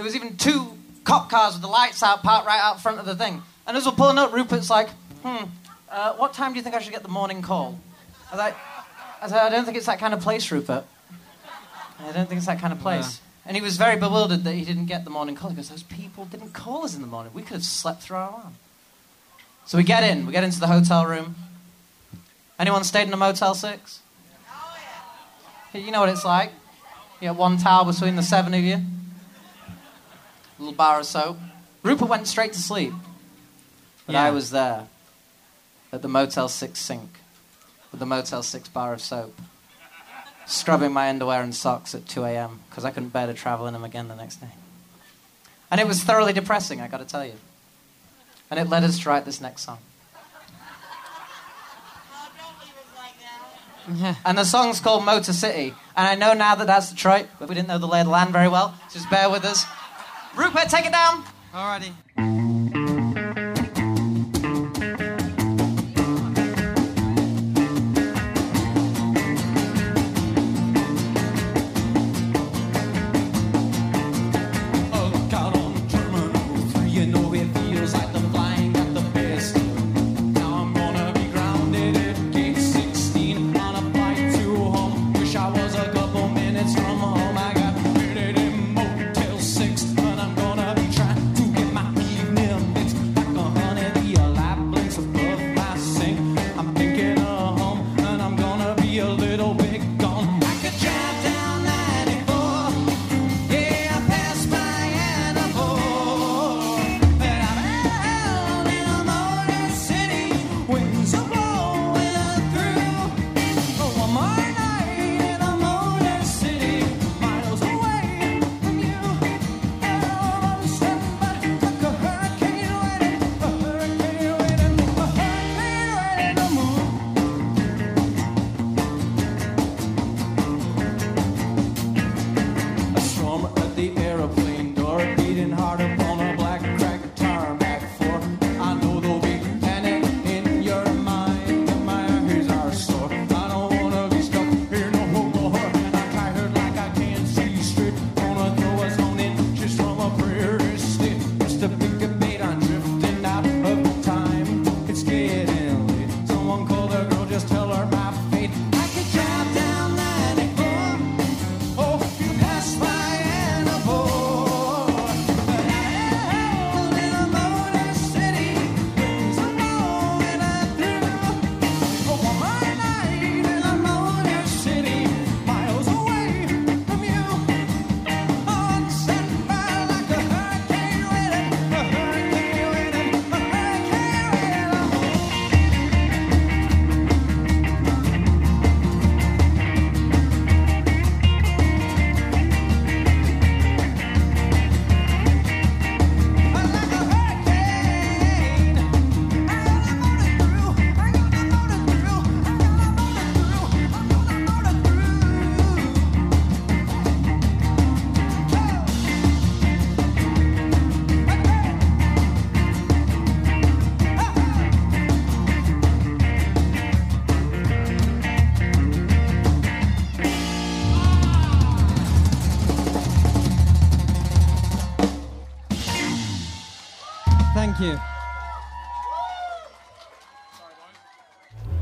There 0.00 0.04
was 0.06 0.16
even 0.16 0.38
two 0.38 0.78
cop 1.04 1.28
cars 1.28 1.52
with 1.52 1.60
the 1.60 1.68
lights 1.68 2.02
out, 2.02 2.22
parked 2.22 2.46
right 2.46 2.58
out 2.58 2.80
front 2.80 2.98
of 3.00 3.04
the 3.04 3.14
thing. 3.14 3.42
And 3.66 3.76
as 3.76 3.84
we're 3.84 3.92
pulling 3.92 4.16
up, 4.16 4.32
Rupert's 4.32 4.70
like, 4.70 4.88
hmm, 5.22 5.44
uh, 5.90 6.14
what 6.14 6.32
time 6.32 6.52
do 6.52 6.56
you 6.56 6.62
think 6.62 6.74
I 6.74 6.78
should 6.78 6.94
get 6.94 7.02
the 7.02 7.10
morning 7.10 7.42
call? 7.42 7.78
I 8.28 8.34
was 8.34 8.38
like, 8.38 8.56
I, 9.20 9.28
said, 9.28 9.36
I 9.36 9.50
don't 9.50 9.66
think 9.66 9.76
it's 9.76 9.84
that 9.84 9.98
kind 9.98 10.14
of 10.14 10.20
place, 10.20 10.50
Rupert. 10.50 10.86
I 11.98 12.12
don't 12.12 12.26
think 12.26 12.38
it's 12.38 12.46
that 12.46 12.60
kind 12.60 12.72
of 12.72 12.80
place. 12.80 13.20
And 13.44 13.58
he 13.58 13.62
was 13.62 13.76
very 13.76 13.98
bewildered 13.98 14.42
that 14.44 14.54
he 14.54 14.64
didn't 14.64 14.86
get 14.86 15.04
the 15.04 15.10
morning 15.10 15.34
call 15.34 15.50
because 15.50 15.68
those 15.68 15.82
people 15.82 16.24
didn't 16.24 16.54
call 16.54 16.82
us 16.86 16.94
in 16.94 17.02
the 17.02 17.06
morning. 17.06 17.34
We 17.34 17.42
could 17.42 17.52
have 17.52 17.64
slept 17.64 18.00
through 18.00 18.16
our 18.16 18.30
alarm. 18.30 18.54
So 19.66 19.76
we 19.76 19.84
get 19.84 20.02
in, 20.02 20.24
we 20.24 20.32
get 20.32 20.44
into 20.44 20.60
the 20.60 20.68
hotel 20.68 21.04
room. 21.04 21.34
Anyone 22.58 22.84
stayed 22.84 23.06
in 23.06 23.12
a 23.12 23.18
Motel 23.18 23.54
6? 23.54 24.00
You 25.74 25.90
know 25.90 26.00
what 26.00 26.08
it's 26.08 26.24
like. 26.24 26.52
You 27.20 27.28
get 27.28 27.36
one 27.36 27.58
towel 27.58 27.84
between 27.84 28.16
the 28.16 28.22
seven 28.22 28.54
of 28.54 28.60
you. 28.62 28.78
A 30.60 30.62
little 30.62 30.76
bar 30.76 31.00
of 31.00 31.06
soap. 31.06 31.38
Rupert 31.82 32.08
went 32.08 32.26
straight 32.26 32.52
to 32.52 32.58
sleep. 32.58 32.92
But 34.04 34.12
Yeah. 34.12 34.24
I 34.24 34.30
was 34.30 34.50
there 34.50 34.88
at 35.90 36.02
the 36.02 36.08
Motel 36.08 36.48
6 36.50 36.78
sink 36.78 37.20
with 37.90 37.98
the 37.98 38.04
Motel 38.04 38.42
6 38.42 38.68
bar 38.68 38.92
of 38.92 39.00
soap, 39.00 39.40
scrubbing 40.44 40.92
my 40.92 41.08
underwear 41.08 41.42
and 41.42 41.54
socks 41.54 41.94
at 41.94 42.06
2 42.06 42.24
a.m. 42.24 42.60
because 42.68 42.84
I 42.84 42.90
couldn't 42.90 43.08
bear 43.08 43.26
to 43.26 43.32
travel 43.32 43.66
in 43.66 43.72
them 43.72 43.84
again 43.84 44.08
the 44.08 44.14
next 44.14 44.36
day. 44.36 44.50
And 45.70 45.80
it 45.80 45.86
was 45.86 46.02
thoroughly 46.04 46.34
depressing, 46.34 46.82
I 46.82 46.88
got 46.88 46.98
to 46.98 47.06
tell 47.06 47.24
you. 47.24 47.36
And 48.50 48.60
it 48.60 48.68
led 48.68 48.84
us 48.84 48.98
to 48.98 49.08
write 49.08 49.24
this 49.24 49.40
next 49.40 49.62
song. 49.62 49.78
And 54.24 54.36
the 54.38 54.44
song's 54.44 54.78
called 54.78 55.04
Motor 55.04 55.32
City. 55.32 55.74
And 55.96 56.06
I 56.06 56.14
know 56.14 56.34
now 56.34 56.54
that 56.54 56.66
that's 56.66 56.90
Detroit, 56.90 57.26
but 57.38 57.48
we 57.48 57.54
didn't 57.54 57.66
know 57.66 57.78
the 57.78 57.88
lay 57.88 58.00
of 58.00 58.06
the 58.06 58.12
land 58.12 58.30
very 58.30 58.46
well. 58.46 58.74
So 58.88 58.98
just 58.98 59.10
bear 59.10 59.28
with 59.30 59.44
us. 59.44 59.64
Rupert, 60.36 60.68
take 60.68 60.86
it 60.86 60.92
down. 60.92 61.24
Alrighty. 61.52 62.39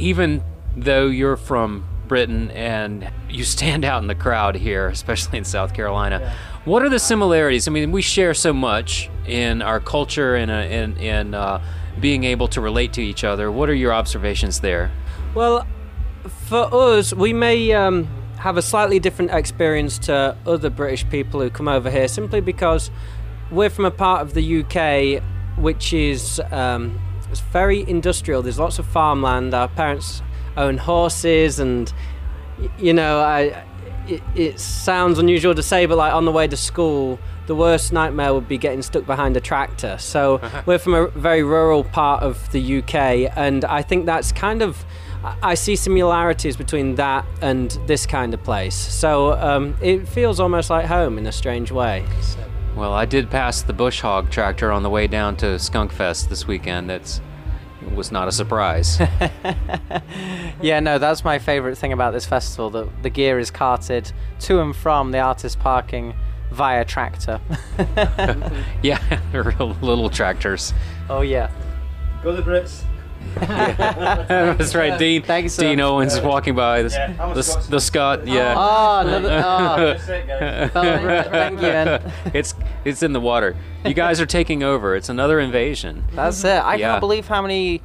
Even 0.09 0.43
though 0.75 1.07
you're 1.07 1.37
from 1.37 1.87
Britain 2.07 2.51
and 2.53 3.11
you 3.29 3.45
stand 3.45 3.85
out 3.85 4.01
in 4.01 4.09
the 4.09 4.15
crowd 4.15 4.55
here, 4.55 4.89
especially 4.89 5.37
in 5.37 5.45
South 5.45 5.75
Carolina, 5.75 6.35
what 6.65 6.83
are 6.83 6.89
the 6.89 6.99
similarities? 6.99 7.69
I 7.69 7.71
mean, 7.71 7.93
we 7.93 8.01
share 8.01 8.33
so 8.33 8.55
much 8.55 9.11
in 9.27 9.61
our 9.61 9.81
culture 9.81 10.35
and 10.35 10.51
uh, 10.51 10.55
in, 10.55 10.97
in 10.97 11.35
uh, 11.35 11.63
being 12.01 12.25
able 12.25 12.49
to 12.49 12.61
relate 12.63 12.95
to 12.95 13.03
each 13.03 13.23
other. 13.23 13.53
What 13.53 13.69
are 13.69 13.75
your 13.75 13.93
observations 13.93 14.61
there? 14.61 14.91
Well, 15.35 15.67
for 16.47 16.73
us, 16.73 17.13
we 17.13 17.35
may 17.35 17.73
um, 17.73 18.09
have 18.39 18.57
a 18.57 18.63
slightly 18.63 18.99
different 18.99 19.33
experience 19.33 19.99
to 19.99 20.35
other 20.47 20.71
British 20.71 21.07
people 21.11 21.41
who 21.41 21.51
come 21.51 21.69
over 21.69 21.91
here 21.91 22.09
simply 22.09 22.41
because 22.41 22.91
we're 23.51 23.71
from 23.71 23.85
a 23.85 23.91
part 23.91 24.23
of 24.23 24.33
the 24.33 24.63
UK 24.63 25.23
which 25.59 25.93
is 25.93 26.41
um, 26.51 26.99
it's 27.31 27.41
very 27.41 27.89
industrial. 27.89 28.43
There's 28.43 28.59
lots 28.59 28.79
of 28.79 28.87
farmland. 28.87 29.55
Our 29.55 29.69
parents 29.69 30.23
own 30.57 30.79
horses, 30.79 31.59
and 31.59 31.93
you 32.79 32.93
know, 32.93 33.21
I, 33.21 33.65
it, 34.09 34.23
it 34.35 34.61
sounds 34.61 35.19
unusual 35.19 35.55
to 35.55 35.63
say, 35.63 35.87
but 35.87 35.97
like 35.99 36.13
on 36.13 36.25
the 36.25 36.33
way 36.33 36.49
to 36.49 36.57
school, 36.57 37.19
the 37.47 37.55
worst 37.55 37.93
nightmare 37.93 38.35
would 38.35 38.49
be 38.49 38.59
getting 38.59 38.83
stuck 38.83 39.07
behind 39.07 39.37
a 39.37 39.41
tractor. 39.41 39.97
So 39.99 40.41
we're 40.67 40.79
from 40.79 40.95
a 40.95 41.09
very 41.09 41.43
rural 41.43 41.85
part 41.85 42.23
of 42.23 42.51
the 42.53 42.79
UK, 42.79 43.33
and 43.37 43.65
I 43.65 43.83
think 43.83 44.07
that's 44.07 44.33
kind 44.33 44.63
of. 44.63 44.85
I 45.25 45.37
I 45.43 45.55
see 45.55 45.75
similarities 45.75 46.57
between 46.57 46.95
that 46.95 47.27
and 47.43 47.71
this 47.87 48.07
kind 48.07 48.33
of 48.33 48.43
place. 48.45 48.77
So 48.77 49.33
um, 49.33 49.77
it 49.83 50.07
feels 50.07 50.39
almost 50.39 50.71
like 50.71 50.87
home 50.87 51.19
in 51.19 51.27
a 51.27 51.33
strange 51.33 51.73
way. 51.73 52.07
So. 52.21 52.48
Well, 52.79 52.93
I 52.95 53.07
did 53.07 53.29
pass 53.29 53.63
the 53.63 53.73
Bush 53.73 54.01
Hog 54.01 54.31
tractor 54.31 54.71
on 54.71 54.85
the 54.85 54.91
way 54.91 55.09
down 55.09 55.37
to 55.39 55.59
Skunk 55.59 55.91
Fest 55.91 56.31
this 56.31 56.47
weekend. 56.47 56.89
That's 56.89 57.21
it 57.83 57.93
was 57.93 58.13
not 58.13 58.29
a 58.29 58.33
surprise. 58.33 59.01
Yeah, 60.61 60.81
no, 60.81 60.99
that's 60.99 61.23
my 61.25 61.39
favourite 61.39 61.79
thing 61.79 61.93
about 61.93 62.13
this 62.13 62.27
festival. 62.27 62.71
That 62.71 63.03
the 63.03 63.11
gear 63.11 63.39
is 63.39 63.51
carted 63.51 64.11
to 64.41 64.61
and 64.61 64.75
from 64.75 65.13
the 65.13 65.21
artist 65.21 65.61
parking 65.61 66.15
via 66.51 66.85
tractor. 66.85 67.41
yeah, 68.83 69.21
they're 69.31 69.43
real 69.59 69.77
little 69.81 70.11
tractors. 70.11 70.75
oh 71.09 71.21
yeah. 71.21 71.51
Go 72.25 72.35
the 72.35 72.43
Brits. 72.43 72.83
That's 73.39 74.75
right, 74.75 74.99
Dean. 74.99 75.23
Thanks, 75.23 75.55
sir. 75.55 75.63
Dean 75.63 75.81
Owens 75.81 76.21
walking 76.21 76.55
by. 76.55 76.83
The, 76.83 76.89
Yeah, 76.91 77.33
the, 77.35 77.67
the 77.71 77.81
Scot, 77.81 78.27
yeah. 78.27 78.55
Ah, 78.57 78.59
ah. 78.59 79.01
Oh, 79.05 79.09
another, 79.09 79.29
oh. 79.31 79.77
That's 79.95 80.09
it, 80.09 80.27
guys. 80.27 80.71
Oh, 80.75 81.31
thank 81.31 81.61
you, 81.61 81.67
man. 81.69 82.13
it's 82.35 82.55
it's 82.85 83.03
in 83.03 83.13
the 83.13 83.21
water. 83.21 83.57
You 83.85 83.95
guys 83.95 84.21
are 84.21 84.27
taking 84.27 84.63
over. 84.63 84.97
It's 84.97 85.09
another 85.09 85.39
invasion. 85.41 86.05
That's 86.13 86.43
it. 86.45 86.49
I 86.49 86.75
Yeah. 86.77 86.91
can't 86.93 87.01
believe 87.01 87.29
how 87.29 87.43
many 87.43 87.81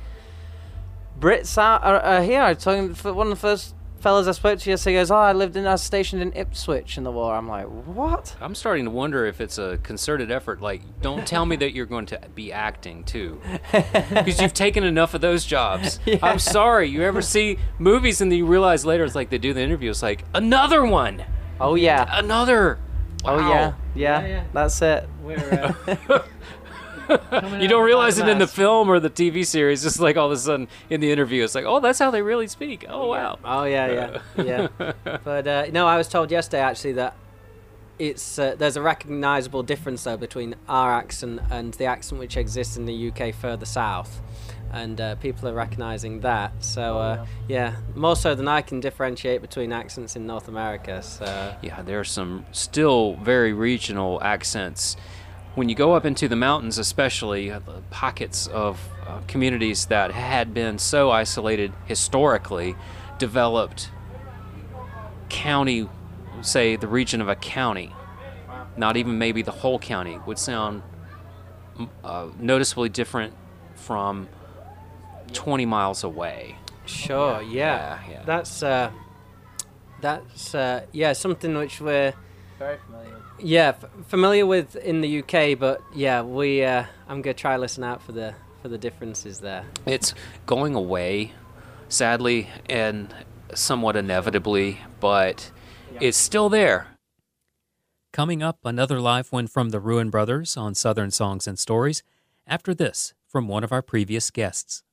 Brits 1.20 1.58
are, 1.58 1.80
are, 1.80 2.00
are 2.00 2.24
here. 2.24 2.42
I 2.42 2.54
was 2.54 2.63
talking 2.63 2.94
for 2.94 3.13
one 3.13 3.28
of 3.28 3.32
the 3.32 3.36
first 3.40 3.75
fellas 4.03 4.27
I 4.27 4.31
spoke 4.33 4.60
to 4.60 4.69
yesterday 4.69 4.98
goes, 4.98 5.10
"Oh, 5.10 5.15
I 5.15 5.31
lived 5.31 5.55
in, 5.55 5.65
I 5.65 5.72
was 5.72 5.81
stationed 5.81 6.22
in 6.22 6.33
Ipswich 6.33 6.98
in 6.98 7.03
the 7.05 7.12
war." 7.12 7.33
I'm 7.33 7.48
like, 7.48 7.65
"What?" 7.65 8.36
I'm 8.41 8.53
starting 8.53 8.83
to 8.86 8.91
wonder 8.91 9.25
if 9.25 9.39
it's 9.41 9.57
a 9.57 9.79
concerted 9.81 10.29
effort. 10.29 10.62
Like, 10.62 10.81
don't 11.01 11.25
tell 11.25 11.45
me 11.45 11.55
that 11.55 11.74
you're 11.74 11.86
going 11.86 12.05
to 12.07 12.19
be 12.36 12.51
acting 12.51 13.05
too, 13.05 13.39
because 13.72 14.41
you've 14.41 14.53
taken 14.53 14.83
enough 14.83 15.13
of 15.13 15.22
those 15.22 15.45
jobs. 15.45 16.00
I'm 16.22 16.38
sorry. 16.39 16.89
You 16.89 17.01
ever 17.03 17.22
see 17.22 17.57
movies 17.79 18.19
and 18.22 18.29
then 18.31 18.38
you 18.38 18.45
realize 18.45 18.86
later 18.86 19.05
it's 19.05 19.15
like 19.15 19.29
they 19.29 19.38
do 19.38 19.53
the 19.53 19.62
interview. 19.62 19.89
It's 19.89 20.03
like 20.03 20.25
another 20.33 20.86
one, 20.86 21.24
Oh 21.62 21.75
yeah. 21.75 22.05
another. 22.12 22.77
Oh 23.25 23.39
yeah. 23.39 23.74
Yeah. 23.95 24.22
Yeah, 24.22 24.27
yeah. 24.27 24.43
That's 24.53 24.81
it. 24.81 25.07
We're, 25.22 25.74
uh, 25.98 26.19
You 27.10 27.67
don't 27.67 27.83
realize 27.86 28.17
it 28.19 28.27
in 28.27 28.38
the 28.39 28.48
film 28.48 28.89
or 28.89 29.00
the 29.00 29.10
TV 29.10 29.45
series. 29.45 29.83
Just 29.83 30.00
like 30.00 30.17
all 30.17 30.27
of 30.27 30.31
a 30.31 30.38
sudden 30.38 30.67
in 30.89 31.01
the 31.01 31.12
interview, 31.12 31.43
it's 31.43 31.55
like, 31.55 31.65
oh, 31.65 31.79
that's 31.79 32.00
how 32.00 32.12
they 32.12 32.22
really 32.22 32.48
speak. 32.48 32.86
Oh 32.88 33.07
wow. 33.07 33.39
Oh 33.43 33.63
yeah, 33.63 34.19
yeah, 34.38 34.67
yeah. 34.77 35.17
But 35.24 35.48
uh, 35.48 35.65
no, 35.72 35.88
I 35.88 35.98
was 35.98 36.07
told 36.07 36.31
yesterday 36.31 36.62
actually 36.62 36.93
that 36.93 37.15
it's 38.00 38.39
uh, 38.39 38.55
there's 38.57 38.75
a 38.75 38.81
recognisable 38.81 39.63
difference 39.63 40.03
though 40.03 40.17
between 40.17 40.55
our 40.67 40.91
accent 40.93 41.41
and 41.51 41.74
the 41.75 41.86
accent 41.86 42.19
which 42.19 42.38
exists 42.38 42.75
in 42.77 42.86
the 42.86 43.12
UK 43.12 43.33
further 43.36 43.65
south, 43.65 44.22
and 44.72 45.00
uh, 45.00 45.15
people 45.15 45.48
are 45.48 45.53
recognising 45.53 46.22
that. 46.22 46.51
So 46.63 46.98
uh, 46.98 47.25
yeah, 47.48 47.75
more 47.95 48.15
so 48.15 48.33
than 48.33 48.48
I 48.48 48.62
can 48.62 48.79
differentiate 48.79 49.41
between 49.41 49.72
accents 49.72 50.15
in 50.15 50.25
North 50.25 50.48
America. 50.48 51.03
So 51.03 51.55
Yeah, 51.62 51.81
there 51.83 52.00
are 52.00 52.03
some 52.05 52.45
still 52.51 53.15
very 53.17 53.53
regional 53.53 54.22
accents. 54.24 54.98
When 55.55 55.69
you 55.69 55.75
go 55.75 55.93
up 55.93 56.03
into 56.05 56.27
the 56.27 56.36
mountains, 56.36 56.79
especially 56.79 57.51
uh, 57.51 57.60
the 57.60 57.81
pockets 57.91 58.48
of 58.48 58.79
uh, 59.05 59.19
communities 59.27 59.86
that 59.88 60.12
had 60.12 60.53
been 60.53 60.79
so 60.79 61.12
isolated 61.12 61.72
historically, 61.86 62.75
developed 63.19 63.89
county, 65.29 65.88
say 66.41 66.75
the 66.75 66.88
region 66.88 67.22
of 67.22 67.29
a 67.29 67.36
county, 67.36 67.91
not 68.77 68.98
even 68.98 69.19
maybe 69.19 69.43
the 69.43 69.51
whole 69.51 69.77
county, 69.77 70.19
would 70.25 70.39
sound 70.39 70.81
uh, 72.03 72.27
noticeably 72.39 72.89
different 72.89 73.33
from 73.75 74.27
20 75.33 75.65
miles 75.67 76.03
away. 76.03 76.55
sure, 76.86 77.41
yeah, 77.43 78.00
Yeah, 78.07 78.11
yeah. 78.11 78.24
that's 78.25 78.63
uh, 78.63 78.92
that's 80.01 80.53
uh, 80.55 80.85
yeah 80.92 81.13
something 81.13 81.55
which 81.57 81.79
we're 81.79 82.13
Very 82.59 82.77
familiar. 82.85 83.13
Yeah, 83.44 83.70
f- 83.70 83.86
familiar 84.08 84.46
with 84.46 84.77
in 84.77 85.01
the 85.01 85.20
UK, 85.20 85.60
but 85.60 85.82
yeah, 85.94 86.22
we. 86.22 86.64
Uh, 86.64 86.86
I'm 87.10 87.22
gonna 87.22 87.34
try 87.34 87.58
listen 87.58 87.84
out 87.84 88.01
for 88.01 88.14
the 88.14 88.34
for 88.62 88.70
the 88.70 88.77
differences 88.77 89.40
there. 89.40 89.66
It's 89.86 90.14
going 90.46 90.74
away, 90.75 91.34
sadly 91.90 92.48
and 92.70 93.14
somewhat 93.53 93.98
inevitably, 93.98 94.79
but 95.01 95.51
it's 96.00 96.18
still 96.18 96.48
there. 96.50 96.88
Coming 98.14 98.42
up, 98.42 98.60
another 98.64 99.00
live 99.01 99.32
one 99.32 99.48
from 99.48 99.70
the 99.72 99.79
Ruen 99.79 100.10
Brothers 100.10 100.56
on 100.56 100.74
Southern 100.74 101.12
Songs 101.12 101.46
and 101.46 101.60
Stories. 101.60 102.01
After 102.48 102.74
this, 102.74 103.14
from 103.27 103.48
one 103.48 103.64
of 103.64 103.72
our 103.72 103.82
previous 103.82 104.32
guests. 104.32 104.84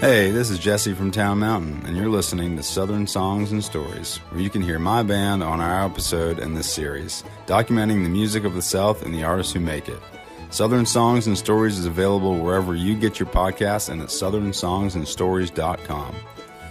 Hey, 0.00 0.30
this 0.30 0.48
is 0.48 0.60
Jesse 0.60 0.94
from 0.94 1.10
Town 1.10 1.40
Mountain, 1.40 1.82
and 1.84 1.96
you're 1.96 2.08
listening 2.08 2.56
to 2.56 2.62
Southern 2.62 3.08
Songs 3.08 3.50
and 3.50 3.64
Stories, 3.64 4.18
where 4.28 4.40
you 4.40 4.48
can 4.48 4.62
hear 4.62 4.78
my 4.78 5.02
band 5.02 5.42
on 5.42 5.60
our 5.60 5.84
episode 5.84 6.38
in 6.38 6.54
this 6.54 6.72
series, 6.72 7.24
documenting 7.46 8.04
the 8.04 8.08
music 8.08 8.44
of 8.44 8.54
the 8.54 8.62
South 8.62 9.04
and 9.04 9.12
the 9.12 9.24
artists 9.24 9.52
who 9.52 9.58
make 9.58 9.88
it. 9.88 9.98
Southern 10.50 10.86
Songs 10.86 11.26
and 11.26 11.36
Stories 11.36 11.80
is 11.80 11.86
available 11.86 12.38
wherever 12.38 12.76
you 12.76 12.94
get 12.94 13.18
your 13.18 13.28
podcasts 13.28 13.88
and 13.88 14.00
at 14.00 14.10
southernsongsandstories.com. 14.10 16.14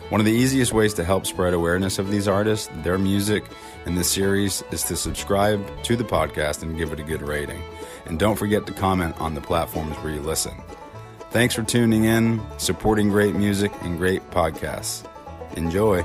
One 0.07 0.21
of 0.21 0.25
the 0.25 0.31
easiest 0.31 0.71
ways 0.71 0.93
to 0.93 1.03
help 1.03 1.25
spread 1.25 1.53
awareness 1.53 1.99
of 1.99 2.09
these 2.09 2.29
artists, 2.29 2.69
their 2.75 2.97
music, 2.97 3.43
and 3.85 3.97
this 3.97 4.09
series 4.09 4.63
is 4.71 4.83
to 4.83 4.95
subscribe 4.95 5.61
to 5.83 5.97
the 5.97 6.05
podcast 6.05 6.63
and 6.63 6.77
give 6.77 6.93
it 6.93 7.01
a 7.01 7.03
good 7.03 7.21
rating. 7.21 7.61
And 8.05 8.17
don't 8.17 8.37
forget 8.37 8.65
to 8.67 8.71
comment 8.71 9.19
on 9.19 9.33
the 9.33 9.41
platforms 9.41 9.97
where 9.97 10.13
you 10.13 10.21
listen. 10.21 10.53
Thanks 11.37 11.53
for 11.53 11.61
tuning 11.61 12.05
in, 12.05 12.41
supporting 12.57 13.09
great 13.09 13.35
music 13.35 13.71
and 13.83 13.95
great 13.99 14.27
podcasts. 14.31 15.07
Enjoy. 15.55 16.01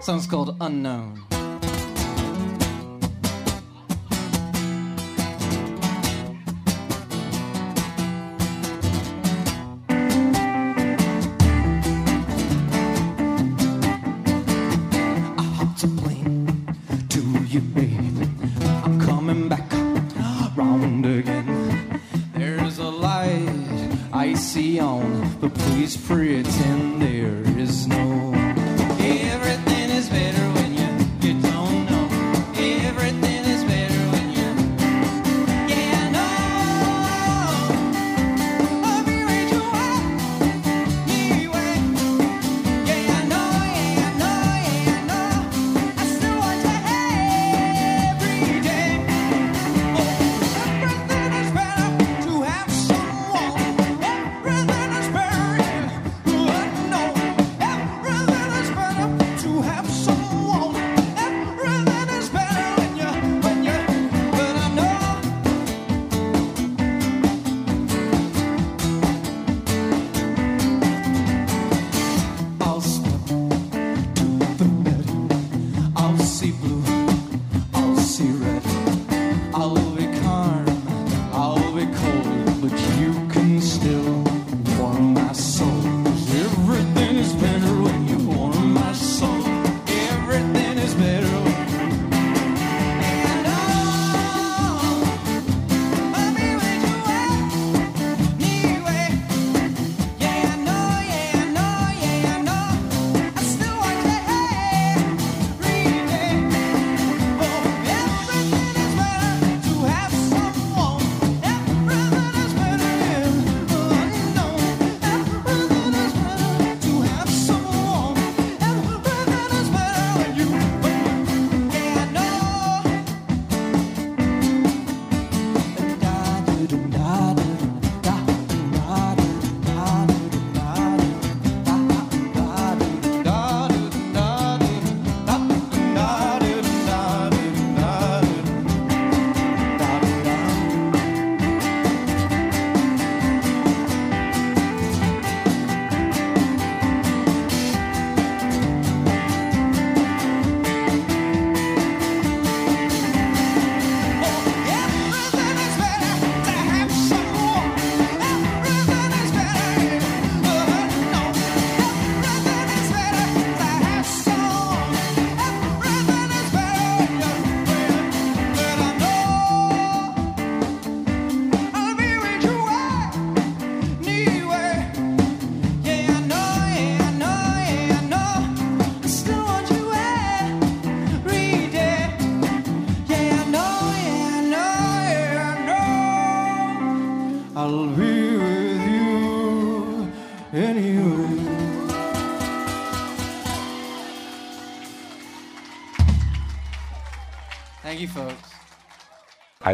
Song's 0.00 0.26
called 0.26 0.56
Unknown. 0.62 1.33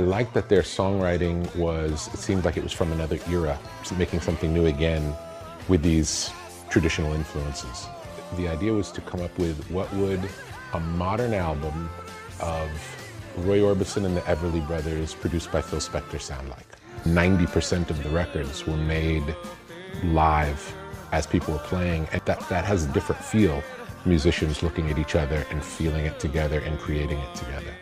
I 0.01 0.03
liked 0.03 0.33
that 0.33 0.49
their 0.49 0.63
songwriting 0.63 1.55
was, 1.57 2.09
it 2.15 2.21
seemed 2.21 2.47
like 2.47 2.57
it 2.57 2.63
was 2.63 2.73
from 2.73 2.91
another 2.91 3.19
era, 3.29 3.59
making 3.99 4.23
something 4.23 4.51
new 4.51 4.65
again 4.65 5.15
with 5.69 5.83
these 5.83 6.31
traditional 6.71 7.13
influences. 7.13 7.87
The 8.39 8.49
idea 8.49 8.73
was 8.73 8.91
to 8.93 9.03
come 9.03 9.21
up 9.21 9.39
with 9.39 9.63
what 9.71 9.93
would 9.93 10.27
a 10.73 10.81
modern 10.81 11.35
album 11.35 11.91
of 12.41 12.71
Roy 13.37 13.59
Orbison 13.59 14.07
and 14.07 14.17
the 14.17 14.23
Everly 14.23 14.67
Brothers, 14.67 15.13
produced 15.13 15.53
by 15.53 15.61
Phil 15.61 15.81
Spector, 15.81 16.19
sound 16.19 16.49
like. 16.49 16.67
90% 17.05 17.91
of 17.91 18.03
the 18.03 18.09
records 18.09 18.67
were 18.67 18.79
made 18.79 19.37
live 20.03 20.75
as 21.13 21.27
people 21.27 21.53
were 21.53 21.61
playing, 21.61 22.09
and 22.11 22.23
that, 22.25 22.41
that 22.49 22.65
has 22.65 22.87
a 22.87 22.89
different 22.95 23.23
feel. 23.23 23.63
Musicians 24.07 24.63
looking 24.63 24.89
at 24.89 24.99
each 24.99 25.15
other 25.15 25.45
and 25.51 25.63
feeling 25.63 26.07
it 26.07 26.19
together 26.19 26.61
and 26.61 26.79
creating 26.79 27.19
it 27.19 27.35
together. 27.35 27.75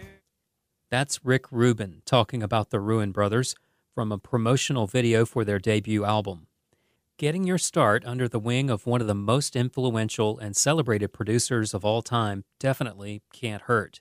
That's 0.90 1.22
Rick 1.22 1.44
Rubin 1.51 2.01
talking 2.07 2.42
about 2.42 2.70
the 2.70 2.79
Ruen 2.79 3.12
Brothers 3.12 3.55
from 3.94 4.11
a 4.11 4.16
promotional 4.16 4.87
video 4.87 5.27
for 5.27 5.44
their 5.44 5.59
debut 5.59 6.03
album. 6.03 6.46
Getting 7.18 7.44
your 7.44 7.59
start 7.59 8.05
under 8.07 8.27
the 8.27 8.38
wing 8.38 8.70
of 8.70 8.87
one 8.87 9.03
of 9.03 9.07
the 9.07 9.14
most 9.14 9.55
influential 9.55 10.38
and 10.38 10.57
celebrated 10.57 11.12
producers 11.12 11.74
of 11.74 11.85
all 11.85 12.01
time 12.01 12.44
definitely 12.59 13.20
can't 13.35 13.62
hurt. 13.62 14.01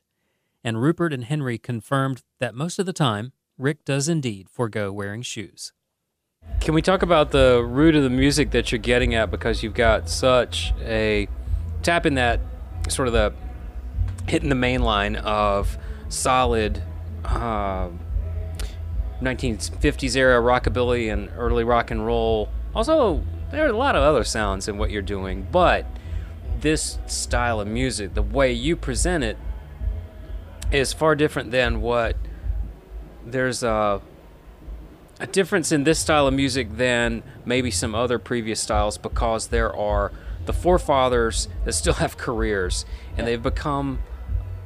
And 0.63 0.81
Rupert 0.81 1.11
and 1.11 1.25
Henry 1.25 1.57
confirmed 1.57 2.23
that 2.39 2.55
most 2.55 2.79
of 2.79 2.85
the 2.85 2.93
time, 2.93 3.33
Rick 3.57 3.83
does 3.83 4.07
indeed 4.07 4.47
forego 4.49 4.89
wearing 4.93 5.23
shoes. 5.23 5.73
Can 6.61 6.73
we 6.73 6.81
talk 6.81 7.01
about 7.01 7.31
the 7.31 7.65
root 7.67 7.95
of 7.95 8.03
the 8.03 8.09
music 8.09 8.51
that 8.51 8.71
you're 8.71 8.79
getting 8.79 9.13
at 9.13 9.29
because 9.29 9.61
you've 9.61 9.73
got 9.73 10.07
such 10.07 10.73
a 10.79 11.27
tap 11.83 12.05
in 12.05 12.13
that 12.13 12.39
sort 12.87 13.09
of 13.09 13.13
the 13.13 13.33
hitting 14.29 14.47
the 14.47 14.55
main 14.55 14.81
line 14.83 15.17
of 15.17 15.77
solid 16.09 16.81
uh, 17.25 17.89
1950s 19.21 20.15
era 20.15 20.41
rockabilly 20.41 21.11
and 21.11 21.29
early 21.35 21.63
rock 21.63 21.91
and 21.91 22.05
roll. 22.05 22.49
Also, 22.75 23.23
there 23.51 23.65
are 23.65 23.69
a 23.69 23.77
lot 23.77 23.95
of 23.95 24.03
other 24.03 24.23
sounds 24.23 24.67
in 24.67 24.77
what 24.77 24.91
you're 24.91 25.01
doing, 25.01 25.47
but 25.51 25.85
this 26.59 26.99
style 27.07 27.59
of 27.59 27.67
music, 27.67 28.13
the 28.13 28.21
way 28.21 28.51
you 28.51 28.75
present 28.75 29.23
it, 29.23 29.37
is 30.71 30.93
far 30.93 31.15
different 31.15 31.51
than 31.51 31.81
what 31.81 32.15
there's 33.25 33.63
a 33.63 34.01
a 35.19 35.27
difference 35.27 35.71
in 35.71 35.83
this 35.83 35.97
style 35.97 36.27
of 36.27 36.33
music 36.33 36.77
than 36.77 37.23
maybe 37.43 37.71
some 37.71 37.95
other 37.95 38.19
previous 38.19 38.59
styles 38.61 38.99
because 38.99 39.47
there 39.47 39.75
are 39.75 40.11
the 40.45 40.53
forefathers 40.53 41.47
that 41.65 41.73
still 41.73 41.93
have 41.95 42.17
careers 42.17 42.85
and 43.17 43.25
they've 43.25 43.41
become 43.41 43.99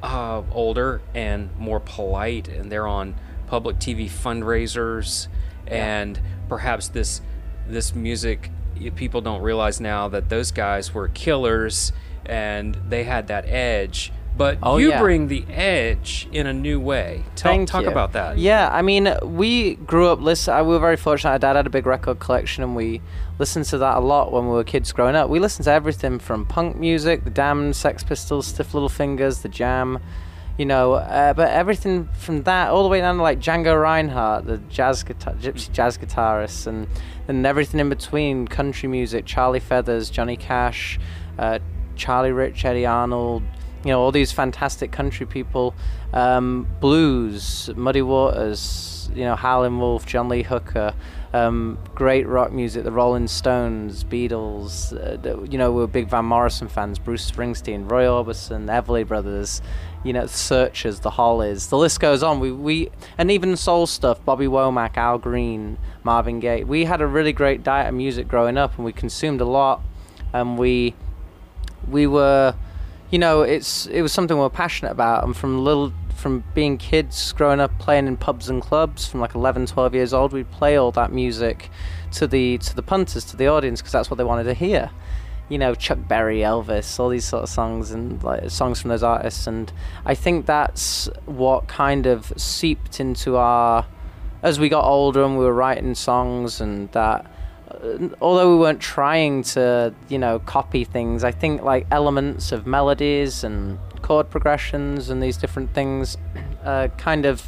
uh, 0.03 0.41
older 0.51 1.01
and 1.13 1.49
more 1.57 1.79
polite 1.79 2.47
and 2.47 2.71
they're 2.71 2.87
on 2.87 3.15
public 3.47 3.77
TV 3.77 4.09
fundraisers 4.09 5.27
and 5.67 6.19
perhaps 6.49 6.87
this 6.89 7.21
this 7.67 7.93
music 7.93 8.49
people 8.95 9.21
don't 9.21 9.41
realize 9.41 9.79
now 9.79 10.07
that 10.07 10.29
those 10.29 10.51
guys 10.51 10.93
were 10.93 11.07
killers 11.07 11.91
and 12.25 12.75
they 12.89 13.03
had 13.03 13.27
that 13.27 13.45
edge 13.47 14.11
but 14.37 14.57
Oh, 14.63 14.77
you 14.77 14.89
yeah. 14.89 14.99
bring 14.99 15.27
the 15.27 15.43
edge 15.49 16.27
in 16.31 16.47
a 16.47 16.53
new 16.53 16.79
way. 16.79 17.23
Tell, 17.35 17.51
Thank 17.51 17.69
talk 17.69 17.83
you. 17.83 17.89
about 17.89 18.13
that. 18.13 18.37
Yeah, 18.37 18.69
I 18.71 18.81
mean, 18.81 19.13
we 19.23 19.75
grew 19.75 20.07
up 20.07 20.19
listen. 20.21 20.55
We 20.65 20.73
were 20.73 20.79
very 20.79 20.97
fortunate. 20.97 21.31
Our 21.31 21.39
dad 21.39 21.55
had 21.57 21.67
a 21.67 21.69
big 21.69 21.85
record 21.85 22.19
collection, 22.19 22.63
and 22.63 22.75
we 22.75 23.01
listened 23.39 23.65
to 23.65 23.77
that 23.79 23.97
a 23.97 23.99
lot 23.99 24.31
when 24.31 24.45
we 24.45 24.51
were 24.53 24.63
kids 24.63 24.91
growing 24.91 25.15
up. 25.15 25.29
We 25.29 25.39
listened 25.39 25.65
to 25.65 25.71
everything 25.71 26.19
from 26.19 26.45
punk 26.45 26.77
music, 26.77 27.23
the 27.23 27.29
Damned, 27.29 27.75
Sex 27.75 28.03
Pistols, 28.03 28.47
Stiff 28.47 28.73
Little 28.73 28.89
Fingers, 28.89 29.39
the 29.41 29.49
Jam, 29.49 29.99
you 30.57 30.65
know, 30.65 30.93
uh, 30.93 31.33
but 31.33 31.49
everything 31.49 32.07
from 32.13 32.43
that 32.43 32.69
all 32.69 32.83
the 32.83 32.89
way 32.89 32.99
down 33.01 33.17
to 33.17 33.21
like 33.23 33.39
Django 33.39 33.79
Reinhardt, 33.81 34.45
the 34.45 34.57
jazz 34.69 35.01
guitar, 35.03 35.33
gypsy 35.35 35.71
jazz 35.71 35.97
guitarist, 35.97 36.67
and 36.67 36.87
and 37.27 37.45
everything 37.45 37.79
in 37.79 37.89
between, 37.89 38.47
country 38.47 38.89
music, 38.89 39.25
Charlie 39.25 39.59
Feathers, 39.59 40.09
Johnny 40.09 40.35
Cash, 40.37 40.99
uh, 41.39 41.59
Charlie 41.95 42.31
Rich, 42.31 42.65
Eddy 42.65 42.85
Arnold, 42.85 43.43
you 43.83 43.91
know, 43.91 43.99
all 43.99 44.11
these 44.11 44.31
fantastic 44.31 44.91
country 44.91 45.25
people, 45.25 45.73
um, 46.13 46.67
blues, 46.79 47.69
Muddy 47.75 48.01
Waters, 48.01 49.09
you 49.15 49.23
know, 49.23 49.35
Howlin' 49.35 49.79
Wolf, 49.79 50.05
John 50.05 50.29
Lee 50.29 50.43
Hooker, 50.43 50.93
um, 51.33 51.77
great 51.95 52.27
rock 52.27 52.51
music, 52.51 52.83
the 52.83 52.91
Rolling 52.91 53.27
Stones, 53.27 54.03
Beatles, 54.03 54.93
uh, 54.93 55.43
you 55.43 55.57
know, 55.57 55.71
we 55.71 55.81
are 55.81 55.87
big 55.87 56.09
Van 56.09 56.25
Morrison 56.25 56.67
fans, 56.67 56.99
Bruce 56.99 57.29
Springsteen, 57.29 57.89
Roy 57.89 58.03
Orbison, 58.03 58.67
The 58.67 58.73
Everly 58.73 59.07
Brothers, 59.07 59.61
you 60.03 60.13
know, 60.13 60.23
the 60.23 60.27
Searchers, 60.27 60.99
the 60.99 61.11
Hollies, 61.11 61.67
the 61.67 61.77
list 61.77 61.99
goes 61.99 62.21
on. 62.21 62.39
We, 62.39 62.51
we, 62.51 62.91
and 63.17 63.31
even 63.31 63.55
soul 63.55 63.87
stuff, 63.87 64.23
Bobby 64.25 64.47
Womack, 64.47 64.97
Al 64.97 65.17
Green, 65.17 65.77
Marvin 66.03 66.39
Gaye. 66.39 66.63
We 66.63 66.85
had 66.85 67.01
a 67.01 67.07
really 67.07 67.33
great 67.33 67.63
diet 67.63 67.87
of 67.87 67.95
music 67.95 68.27
growing 68.27 68.57
up 68.57 68.75
and 68.75 68.85
we 68.85 68.91
consumed 68.91 69.41
a 69.41 69.45
lot 69.45 69.81
and 70.33 70.57
we, 70.57 70.95
we 71.89 72.07
were 72.07 72.55
you 73.11 73.19
know 73.19 73.41
it's 73.41 73.85
it 73.87 74.01
was 74.01 74.11
something 74.11 74.37
we 74.37 74.43
are 74.43 74.49
passionate 74.49 74.91
about 74.91 75.23
and 75.23 75.35
from 75.35 75.63
little 75.63 75.93
from 76.15 76.43
being 76.53 76.77
kids 76.77 77.33
growing 77.33 77.59
up 77.59 77.77
playing 77.77 78.07
in 78.07 78.15
pubs 78.15 78.49
and 78.49 78.61
clubs 78.61 79.07
from 79.07 79.19
like 79.19 79.35
11 79.35 79.65
12 79.65 79.93
years 79.93 80.13
old 80.13 80.31
we'd 80.33 80.49
play 80.51 80.77
all 80.77 80.91
that 80.91 81.11
music 81.11 81.69
to 82.11 82.25
the 82.25 82.57
to 82.59 82.75
the 82.75 82.81
punters 82.81 83.25
to 83.25 83.35
the 83.35 83.47
audience 83.47 83.81
because 83.81 83.91
that's 83.91 84.09
what 84.09 84.17
they 84.17 84.23
wanted 84.23 84.43
to 84.45 84.53
hear. 84.53 84.89
You 85.49 85.57
know 85.57 85.75
chuck 85.75 85.97
berry 86.07 86.39
elvis 86.39 86.97
all 86.97 87.09
these 87.09 87.25
sort 87.25 87.43
of 87.43 87.49
songs 87.49 87.91
and 87.91 88.23
like 88.23 88.49
songs 88.49 88.79
from 88.79 88.87
those 88.87 89.03
artists 89.03 89.47
and 89.47 89.69
i 90.05 90.15
think 90.15 90.45
that's 90.45 91.09
what 91.25 91.67
kind 91.67 92.05
of 92.05 92.31
seeped 92.37 93.01
into 93.01 93.35
our 93.35 93.85
as 94.43 94.61
we 94.61 94.69
got 94.69 94.85
older 94.85 95.23
and 95.23 95.37
we 95.37 95.43
were 95.43 95.53
writing 95.53 95.93
songs 95.93 96.61
and 96.61 96.89
that 96.93 97.29
although 98.21 98.53
we 98.53 98.59
weren't 98.59 98.81
trying 98.81 99.43
to, 99.43 99.93
you 100.09 100.17
know, 100.17 100.39
copy 100.39 100.83
things, 100.83 101.23
I 101.23 101.31
think 101.31 101.61
like 101.61 101.87
elements 101.91 102.51
of 102.51 102.65
melodies 102.65 103.43
and 103.43 103.79
chord 104.01 104.29
progressions 104.29 105.09
and 105.09 105.21
these 105.21 105.37
different 105.37 105.73
things 105.73 106.17
uh, 106.63 106.87
kind 106.97 107.25
of 107.25 107.47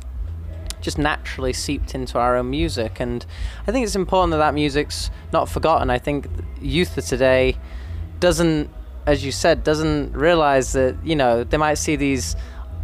just 0.82 0.98
naturally 0.98 1.54
seeped 1.54 1.96
into 1.96 2.20
our 2.20 2.36
own 2.38 2.50
music. 2.50 3.00
And 3.00 3.26
I 3.68 3.72
think 3.72 3.86
it's 3.86 3.96
important 3.96 4.32
that 4.32 4.38
that 4.38 4.54
music's 4.54 5.10
not 5.32 5.50
forgotten. 5.50 5.90
I 5.90 5.98
think 5.98 6.28
youth 6.62 6.98
of 6.98 7.06
today 7.06 7.58
doesn't, 8.20 8.70
as 9.06 9.26
you 9.26 9.32
said, 9.32 9.64
doesn't 9.64 10.14
realize 10.14 10.74
that, 10.74 10.96
you 11.04 11.16
know, 11.16 11.44
they 11.44 11.58
might 11.58 11.76
see 11.76 11.96
these 11.96 12.36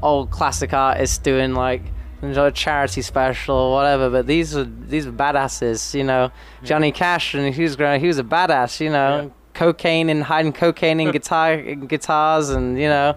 old 0.02 0.32
classic 0.32 0.74
artists 0.74 1.18
doing 1.18 1.54
like 1.54 1.82
a 2.22 2.52
charity 2.52 3.02
special 3.02 3.56
or 3.56 3.74
whatever, 3.74 4.10
but 4.10 4.28
these 4.28 4.54
were 4.56 4.64
these 4.64 5.06
were 5.06 5.12
badasses, 5.12 5.94
you 5.94 6.04
know. 6.04 6.32
Johnny 6.64 6.92
Cash 6.92 7.34
and 7.34 7.54
he 7.54 7.64
was 7.64 7.76
growing, 7.76 8.02
he 8.02 8.08
was 8.08 8.20
a 8.20 8.24
badass, 8.24 8.80
you 8.80 8.90
know. 8.90 9.32
Cocaine 9.54 10.10
and 10.10 10.24
hiding 10.24 10.54
cocaine 10.54 11.00
in 11.00 11.12
guitar 11.18 11.54
in 11.54 11.88
guitars, 11.88 12.50
and 12.50 12.80
you 12.80 12.88
know, 12.88 13.16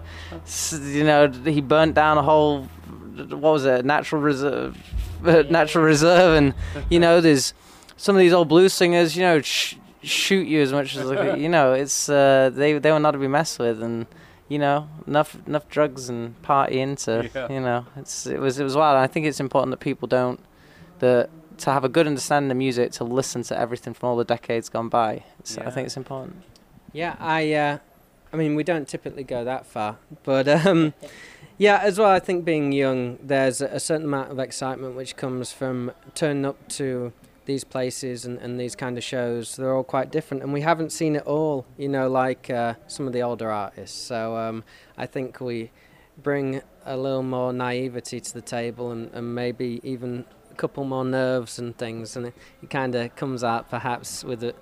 you 0.71 1.03
know, 1.03 1.29
he 1.45 1.61
burnt 1.61 1.93
down 1.95 2.17
a 2.17 2.23
whole 2.23 2.63
what 3.15 3.41
was 3.53 3.65
it, 3.65 3.85
natural 3.85 4.21
reserve, 4.21 4.77
natural 5.21 5.83
reserve, 5.83 6.35
and 6.37 6.53
you 6.89 6.99
know, 6.99 7.21
there's 7.25 7.53
some 7.97 8.15
of 8.15 8.19
these 8.19 8.33
old 8.33 8.49
blues 8.49 8.73
singers, 8.73 9.15
you 9.15 9.21
know, 9.21 9.41
sh- 9.41 9.75
shoot 10.01 10.47
you 10.47 10.61
as 10.61 10.73
much 10.73 10.95
as 10.95 11.39
you 11.39 11.47
know, 11.47 11.73
it's 11.73 12.09
uh, 12.09 12.49
they 12.53 12.77
they 12.79 12.91
were 12.91 12.99
not 12.99 13.11
to 13.11 13.19
be 13.19 13.27
messed 13.27 13.59
with, 13.59 13.81
and 13.81 14.05
you 14.49 14.59
know, 14.59 14.87
enough 15.07 15.37
enough 15.47 15.67
drugs 15.69 16.09
and 16.09 16.41
partying 16.43 17.01
to 17.05 17.29
Yeah. 17.33 17.51
you 17.51 17.59
know, 17.59 17.85
it's 17.95 18.25
it 18.27 18.39
was 18.39 18.59
it 18.59 18.63
was 18.63 18.75
wild. 18.75 18.95
And 18.95 19.03
I 19.03 19.07
think 19.07 19.25
it's 19.25 19.39
important 19.39 19.71
that 19.71 19.79
people 19.79 20.07
don't 20.07 20.39
that 20.99 21.29
to 21.59 21.71
have 21.71 21.83
a 21.83 21.89
good 21.89 22.07
understanding 22.07 22.51
of 22.51 22.57
music 22.57 22.91
to 22.93 23.03
listen 23.03 23.43
to 23.43 23.57
everything 23.57 23.93
from 23.93 24.09
all 24.09 24.15
the 24.17 24.25
decades 24.25 24.69
gone 24.69 24.89
by. 24.89 25.23
So 25.43 25.61
I 25.61 25.69
think 25.69 25.85
it's 25.85 25.97
important. 25.97 26.41
Yeah, 26.91 27.15
I, 27.19 27.53
uh, 27.53 27.77
I 28.31 28.35
mean, 28.37 28.55
we 28.55 28.63
don't 28.63 28.87
typically 28.87 29.23
go 29.23 29.43
that 29.43 29.65
far, 29.65 29.97
but 30.23 30.47
um, 30.47 30.93
yeah, 31.57 31.79
as 31.81 31.97
well. 31.99 32.09
I 32.09 32.19
think 32.19 32.43
being 32.45 32.71
young, 32.71 33.17
there's 33.21 33.61
a, 33.61 33.67
a 33.67 33.79
certain 33.79 34.05
amount 34.05 34.31
of 34.31 34.39
excitement 34.39 34.95
which 34.95 35.15
comes 35.15 35.51
from 35.51 35.91
turning 36.15 36.45
up 36.45 36.67
to 36.69 37.13
these 37.45 37.63
places 37.63 38.25
and, 38.25 38.37
and 38.39 38.59
these 38.59 38.75
kind 38.75 38.97
of 38.97 39.03
shows. 39.03 39.55
They're 39.55 39.73
all 39.73 39.83
quite 39.83 40.11
different, 40.11 40.43
and 40.43 40.53
we 40.53 40.61
haven't 40.61 40.91
seen 40.91 41.15
it 41.15 41.23
all, 41.23 41.65
you 41.77 41.89
know, 41.89 42.09
like 42.09 42.49
uh, 42.49 42.75
some 42.87 43.07
of 43.07 43.13
the 43.13 43.21
older 43.21 43.51
artists. 43.51 43.99
So 43.99 44.35
um, 44.37 44.63
I 44.97 45.05
think 45.05 45.39
we 45.39 45.71
bring 46.21 46.61
a 46.85 46.97
little 46.97 47.23
more 47.23 47.53
naivety 47.53 48.19
to 48.19 48.33
the 48.33 48.41
table, 48.41 48.91
and, 48.91 49.11
and 49.13 49.33
maybe 49.35 49.79
even 49.83 50.25
a 50.51 50.55
couple 50.55 50.83
more 50.83 51.05
nerves 51.05 51.59
and 51.59 51.77
things, 51.77 52.15
and 52.15 52.27
it, 52.27 52.33
it 52.61 52.69
kind 52.69 52.95
of 52.95 53.15
comes 53.15 53.43
out 53.43 53.69
perhaps 53.69 54.23
with 54.23 54.43
a. 54.43 54.53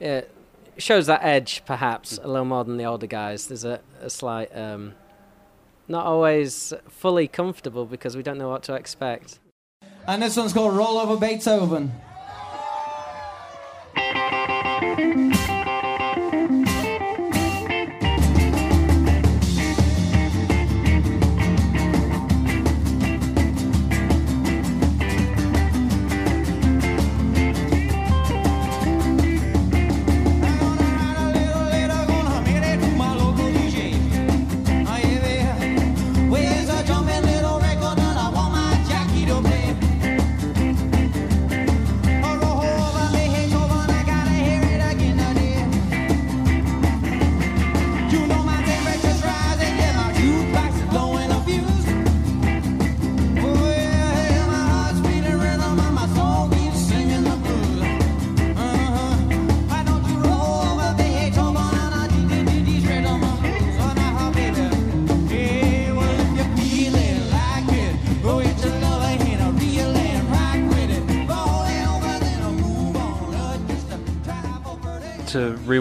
It 0.00 0.30
shows 0.78 1.06
that 1.06 1.22
edge, 1.24 1.62
perhaps 1.66 2.18
a 2.22 2.28
little 2.28 2.44
more 2.44 2.64
than 2.64 2.76
the 2.76 2.84
older 2.84 3.06
guys. 3.06 3.48
There's 3.48 3.64
a, 3.64 3.80
a 4.00 4.08
slight, 4.08 4.56
um, 4.56 4.94
not 5.88 6.06
always 6.06 6.72
fully 6.88 7.26
comfortable 7.26 7.84
because 7.84 8.16
we 8.16 8.22
don't 8.22 8.38
know 8.38 8.48
what 8.48 8.62
to 8.64 8.74
expect. 8.74 9.40
And 10.06 10.22
this 10.22 10.36
one's 10.36 10.52
called 10.52 10.74
Roll 10.74 10.96
Over 10.98 11.16
Beethoven. 11.16 11.92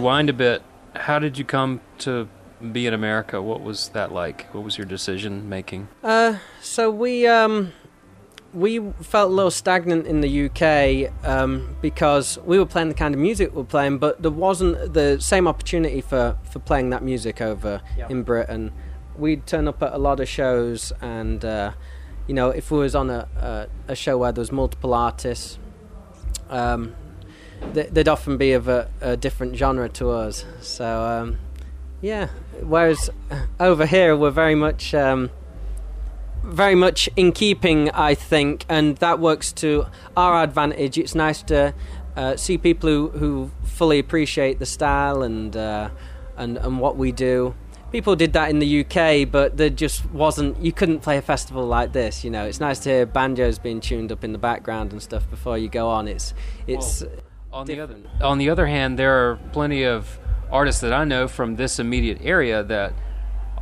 Rewind 0.07 0.29
a 0.29 0.33
bit, 0.33 0.61
how 0.95 1.19
did 1.19 1.37
you 1.37 1.43
come 1.43 1.81
to 1.99 2.29
be 2.71 2.87
in 2.87 2.93
America? 2.93 3.41
What 3.41 3.61
was 3.61 3.89
that 3.89 4.13
like? 4.13 4.47
What 4.53 4.63
was 4.63 4.77
your 4.77 4.85
decision 4.87 5.49
making? 5.49 5.89
Uh, 6.01 6.37
so 6.61 6.89
we 6.89 7.27
um, 7.27 7.73
we 8.53 8.79
felt 9.01 9.29
a 9.31 9.33
little 9.33 9.51
stagnant 9.51 10.07
in 10.07 10.21
the 10.21 10.45
UK 10.47 11.11
um, 11.27 11.75
because 11.81 12.39
we 12.45 12.57
were 12.57 12.65
playing 12.65 12.87
the 12.87 12.95
kind 12.95 13.13
of 13.13 13.19
music 13.19 13.51
we 13.51 13.57
were 13.57 13.63
playing, 13.65 13.97
but 13.97 14.21
there 14.21 14.31
wasn't 14.31 14.93
the 14.93 15.19
same 15.19 15.45
opportunity 15.45 15.99
for, 15.99 16.37
for 16.51 16.59
playing 16.59 16.89
that 16.91 17.03
music 17.03 17.41
over 17.41 17.81
Yeah. 17.97 18.07
in 18.09 18.23
Britain. 18.23 18.71
We'd 19.17 19.45
turn 19.45 19.67
up 19.67 19.83
at 19.83 19.91
a 19.93 19.97
lot 19.97 20.19
of 20.21 20.29
shows, 20.29 20.93
and 21.01 21.43
uh, 21.43 21.73
you 22.27 22.33
know, 22.33 22.49
if 22.51 22.71
we 22.71 22.77
was 22.79 22.95
on 22.95 23.09
a, 23.09 23.27
a, 23.35 23.91
a 23.91 23.95
show 23.95 24.17
where 24.17 24.31
there 24.31 24.41
was 24.41 24.51
multiple 24.53 24.93
artists, 24.93 25.59
um, 26.49 26.85
th- 26.85 26.95
they'd 27.73 28.07
often 28.07 28.37
be 28.37 28.53
of 28.53 28.67
a, 28.67 28.89
a 29.01 29.17
different 29.17 29.55
genre 29.55 29.89
to 29.89 30.11
us. 30.11 30.45
So 30.61 31.03
um, 31.03 31.39
yeah, 32.01 32.29
whereas 32.61 33.09
over 33.59 33.85
here 33.85 34.15
we're 34.15 34.31
very 34.31 34.55
much. 34.55 34.93
Um, 34.93 35.31
very 36.43 36.75
much 36.75 37.09
in 37.17 37.33
keeping, 37.33 37.89
I 37.91 38.15
think, 38.15 38.65
and 38.69 38.95
that 38.97 39.19
works 39.19 39.51
to 39.53 39.87
our 40.15 40.41
advantage. 40.41 40.97
It's 40.97 41.13
nice 41.13 41.41
to 41.43 41.73
uh, 42.15 42.37
see 42.37 42.57
people 42.57 42.89
who, 42.89 43.09
who 43.09 43.51
fully 43.63 43.99
appreciate 43.99 44.59
the 44.59 44.65
style 44.65 45.23
and 45.23 45.55
uh, 45.55 45.89
and 46.37 46.57
and 46.57 46.79
what 46.79 46.97
we 46.97 47.11
do. 47.11 47.53
People 47.91 48.15
did 48.15 48.33
that 48.33 48.49
in 48.49 48.59
the 48.59 48.81
UK, 48.83 49.29
but 49.29 49.57
there 49.57 49.69
just 49.69 50.05
wasn't. 50.11 50.59
You 50.61 50.71
couldn't 50.71 50.99
play 50.99 51.17
a 51.17 51.21
festival 51.21 51.65
like 51.65 51.93
this. 51.93 52.23
You 52.23 52.31
know, 52.31 52.45
it's 52.45 52.59
nice 52.59 52.79
to 52.79 52.89
hear 52.89 53.05
banjos 53.05 53.59
being 53.59 53.79
tuned 53.79 54.11
up 54.11 54.23
in 54.23 54.31
the 54.31 54.37
background 54.37 54.91
and 54.91 55.01
stuff 55.01 55.29
before 55.29 55.57
you 55.57 55.69
go 55.69 55.87
on. 55.89 56.07
It's 56.07 56.33
it's 56.65 57.03
on 57.57 57.65
the 57.65 57.79
other 57.79 57.95
on 58.21 58.37
the 58.37 58.49
other 58.49 58.67
hand, 58.67 58.99
there 58.99 59.31
are 59.31 59.35
plenty 59.51 59.83
of 59.83 60.19
artists 60.51 60.81
that 60.81 60.93
I 60.93 61.03
know 61.03 61.27
from 61.27 61.55
this 61.55 61.79
immediate 61.79 62.19
area 62.21 62.63
that 62.63 62.93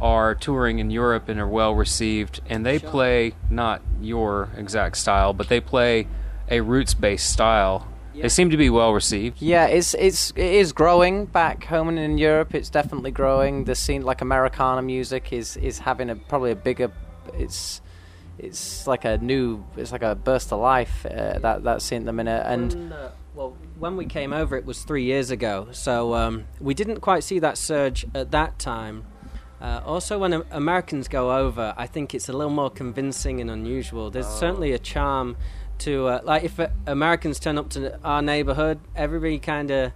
are 0.01 0.36
touring 0.36 0.79
in 0.79 0.91
Europe 0.91 1.29
and 1.29 1.39
are 1.39 1.47
well 1.47 1.73
received, 1.73 2.41
and 2.49 2.65
they 2.65 2.77
play 2.77 3.34
not 3.49 3.81
your 4.01 4.49
exact 4.58 4.97
style, 4.97 5.34
but 5.34 5.47
they 5.47 5.62
play 5.62 6.08
a 6.49 6.60
roots-based 6.60 7.27
style. 7.27 7.88
They 8.13 8.29
seem 8.29 8.49
to 8.49 8.58
be 8.58 8.69
well 8.69 8.93
received. 8.93 9.41
Yeah, 9.41 9.65
it's 9.65 9.93
it's 9.93 10.31
it 10.31 10.53
is 10.63 10.71
growing 10.71 11.25
back 11.25 11.65
home 11.65 11.89
and 11.89 11.99
in 11.99 12.17
Europe. 12.17 12.53
It's 12.55 12.69
definitely 12.69 13.12
growing. 13.12 13.65
The 13.65 13.75
scene 13.75 14.03
like 14.03 14.21
Americana 14.21 14.81
music 14.81 15.34
is 15.34 15.58
is 15.58 15.79
having 15.79 16.10
a 16.10 16.15
probably 16.15 16.51
a 16.51 16.55
bigger. 16.55 16.91
It's 17.34 17.81
it's 18.38 18.88
like 18.88 19.03
a 19.05 19.17
new. 19.17 19.65
It's 19.75 19.91
like 19.91 20.03
a 20.03 20.15
burst 20.15 20.53
of 20.53 20.60
life. 20.60 21.05
Uh, 21.05 21.39
that 21.39 21.63
that 21.63 21.81
scene 21.81 22.01
at 22.03 22.05
the 22.05 22.13
minute 22.13 22.43
and. 22.45 22.73
When, 22.73 22.93
uh, 22.93 23.12
well, 23.36 23.58
when 23.77 23.97
we 23.97 24.05
came 24.05 24.33
over, 24.33 24.55
it 24.55 24.65
was 24.65 24.83
three 24.83 25.03
years 25.03 25.31
ago, 25.31 25.67
so 25.71 26.13
um, 26.13 26.45
we 26.59 26.73
didn't 26.73 27.01
quite 27.01 27.23
see 27.23 27.39
that 27.39 27.57
surge 27.57 28.05
at 28.13 28.31
that 28.31 28.57
time. 28.59 29.05
Uh, 29.61 29.81
also, 29.85 30.19
when 30.19 30.33
Am- 30.33 30.45
Americans 30.51 31.07
go 31.07 31.35
over, 31.35 31.73
I 31.77 31.88
think 31.88 32.13
it's 32.13 32.29
a 32.29 32.33
little 32.33 32.51
more 32.51 32.69
convincing 32.69 33.41
and 33.41 33.49
unusual. 33.49 34.11
There's 34.11 34.27
certainly 34.27 34.73
a 34.73 34.79
charm 34.79 35.38
to, 35.79 36.07
uh, 36.07 36.21
like, 36.23 36.43
if 36.43 36.59
uh, 36.59 36.67
Americans 36.85 37.39
turn 37.39 37.57
up 37.57 37.69
to 37.71 37.99
our 38.03 38.21
neighborhood, 38.21 38.79
everybody 38.95 39.39
kind 39.39 39.71
of 39.71 39.91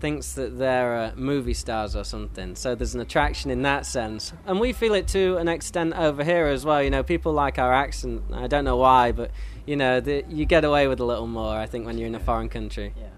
thinks 0.00 0.32
that 0.32 0.58
they're 0.58 0.96
uh, 0.96 1.12
movie 1.14 1.54
stars 1.54 1.94
or 1.94 2.04
something. 2.04 2.54
So 2.54 2.74
there's 2.74 2.94
an 2.94 3.00
attraction 3.00 3.50
in 3.50 3.62
that 3.62 3.84
sense, 3.84 4.32
and 4.46 4.58
we 4.58 4.72
feel 4.72 4.94
it 4.94 5.06
to 5.08 5.36
an 5.36 5.48
extent 5.48 5.92
over 5.94 6.24
here 6.24 6.46
as 6.46 6.64
well. 6.64 6.82
You 6.82 6.90
know, 6.90 7.02
people 7.02 7.32
like 7.32 7.58
our 7.58 7.72
accent. 7.72 8.22
I 8.32 8.46
don't 8.46 8.64
know 8.64 8.76
why, 8.76 9.12
but 9.12 9.30
you 9.66 9.76
know, 9.76 10.00
the, 10.00 10.24
you 10.28 10.46
get 10.46 10.64
away 10.64 10.88
with 10.88 11.00
a 11.00 11.04
little 11.04 11.26
more. 11.26 11.56
I 11.56 11.66
think 11.66 11.84
when 11.84 11.98
you're 11.98 12.08
in 12.08 12.14
a 12.14 12.20
foreign 12.20 12.48
country. 12.48 12.94
Yeah. 12.96 13.08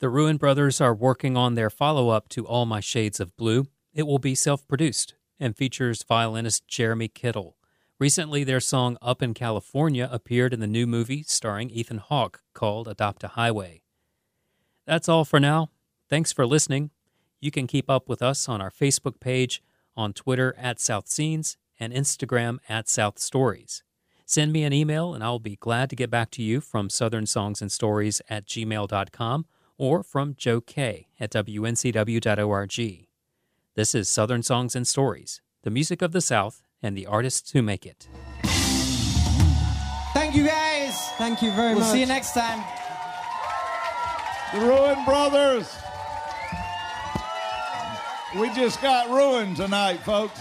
The 0.00 0.06
Ruen 0.06 0.38
Brothers 0.38 0.80
are 0.80 0.94
working 0.94 1.36
on 1.36 1.56
their 1.56 1.70
follow 1.70 2.10
up 2.10 2.28
to 2.28 2.46
All 2.46 2.66
My 2.66 2.78
Shades 2.78 3.18
of 3.18 3.36
Blue. 3.36 3.66
It 3.92 4.04
will 4.04 4.20
be 4.20 4.36
self 4.36 4.66
produced 4.68 5.14
and 5.40 5.56
features 5.56 6.04
violinist 6.04 6.68
Jeremy 6.68 7.08
Kittel. 7.08 7.54
Recently, 7.98 8.44
their 8.44 8.60
song 8.60 8.96
Up 9.02 9.24
in 9.24 9.34
California 9.34 10.08
appeared 10.12 10.54
in 10.54 10.60
the 10.60 10.68
new 10.68 10.86
movie 10.86 11.24
starring 11.24 11.68
Ethan 11.70 11.98
Hawke 11.98 12.42
called 12.54 12.86
Adopt 12.86 13.24
a 13.24 13.28
Highway. 13.28 13.82
That's 14.86 15.08
all 15.08 15.24
for 15.24 15.40
now. 15.40 15.70
Thanks 16.08 16.32
for 16.32 16.46
listening. 16.46 16.90
You 17.40 17.50
can 17.50 17.66
keep 17.66 17.90
up 17.90 18.08
with 18.08 18.22
us 18.22 18.48
on 18.48 18.60
our 18.60 18.70
Facebook 18.70 19.18
page, 19.18 19.60
on 19.96 20.12
Twitter 20.12 20.54
at 20.56 20.78
South 20.78 21.08
Scenes, 21.08 21.56
and 21.80 21.92
Instagram 21.92 22.58
at 22.68 22.88
South 22.88 23.18
Stories. 23.18 23.82
Send 24.24 24.52
me 24.52 24.62
an 24.62 24.72
email 24.72 25.12
and 25.12 25.24
I'll 25.24 25.40
be 25.40 25.56
glad 25.56 25.90
to 25.90 25.96
get 25.96 26.08
back 26.08 26.30
to 26.32 26.42
you 26.42 26.60
from 26.60 26.88
Southern 26.88 27.26
Songs 27.26 27.60
and 27.60 27.72
Stories 27.72 28.22
at 28.30 28.46
gmail.com 28.46 29.46
or 29.78 30.02
from 30.02 30.34
Joe 30.36 30.60
K 30.60 31.08
at 31.18 31.30
WNCW.org. 31.32 33.06
This 33.74 33.94
is 33.94 34.08
Southern 34.08 34.42
Songs 34.42 34.74
and 34.76 34.86
Stories, 34.86 35.40
the 35.62 35.70
music 35.70 36.02
of 36.02 36.12
the 36.12 36.20
South 36.20 36.62
and 36.82 36.96
the 36.96 37.06
artists 37.06 37.52
who 37.52 37.62
make 37.62 37.86
it. 37.86 38.08
Thank 40.12 40.34
you 40.34 40.46
guys. 40.46 41.08
Thank 41.12 41.42
you 41.42 41.50
very 41.52 41.74
much. 41.74 41.76
we'll 41.76 41.84
much. 41.84 41.92
see 41.92 42.00
you 42.00 42.06
next 42.06 42.34
time. 42.34 42.64
The 44.52 44.58
Ruen 44.66 45.04
Brothers. 45.04 45.74
We 48.38 48.52
just 48.54 48.82
got 48.82 49.08
ruined 49.08 49.56
tonight, 49.56 49.98
folks. 50.00 50.40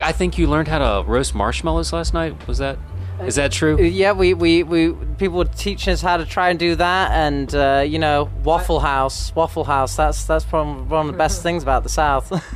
I 0.00 0.12
think 0.12 0.38
you 0.38 0.46
learned 0.46 0.68
how 0.68 0.78
to 0.78 1.08
roast 1.08 1.34
marshmallows 1.34 1.92
last 1.92 2.14
night. 2.14 2.46
Was 2.46 2.58
that 2.58 2.78
is 3.24 3.34
that 3.36 3.52
true? 3.52 3.80
Yeah, 3.80 4.12
we, 4.12 4.34
we, 4.34 4.62
we 4.62 4.92
people 5.18 5.38
were 5.38 5.44
teaching 5.44 5.92
us 5.92 6.00
how 6.00 6.16
to 6.16 6.26
try 6.26 6.50
and 6.50 6.58
do 6.58 6.74
that, 6.76 7.10
and 7.12 7.54
uh, 7.54 7.84
you 7.86 7.98
know, 7.98 8.30
Waffle 8.44 8.80
House, 8.80 9.34
Waffle 9.34 9.64
House. 9.64 9.96
That's 9.96 10.24
that's 10.24 10.44
probably 10.44 10.84
one 10.84 11.06
of 11.06 11.12
the 11.12 11.18
best 11.18 11.42
things 11.44 11.62
about 11.62 11.82
the 11.82 11.88
South. 11.88 12.32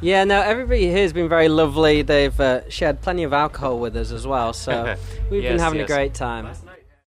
Yeah, 0.00 0.24
no, 0.24 0.42
everybody 0.42 0.86
here 0.86 0.98
has 0.98 1.14
been 1.14 1.30
very 1.30 1.48
lovely. 1.48 2.02
They've 2.02 2.38
uh, 2.38 2.68
shared 2.68 3.00
plenty 3.00 3.22
of 3.22 3.32
alcohol 3.32 3.78
with 3.78 3.96
us 3.96 4.10
as 4.10 4.26
well, 4.26 4.52
so 4.52 4.96
we've 5.30 5.42
been 5.42 5.58
having 5.58 5.78
yes. 5.78 5.88
a 5.88 5.94
great 5.94 6.12
time. 6.12 6.54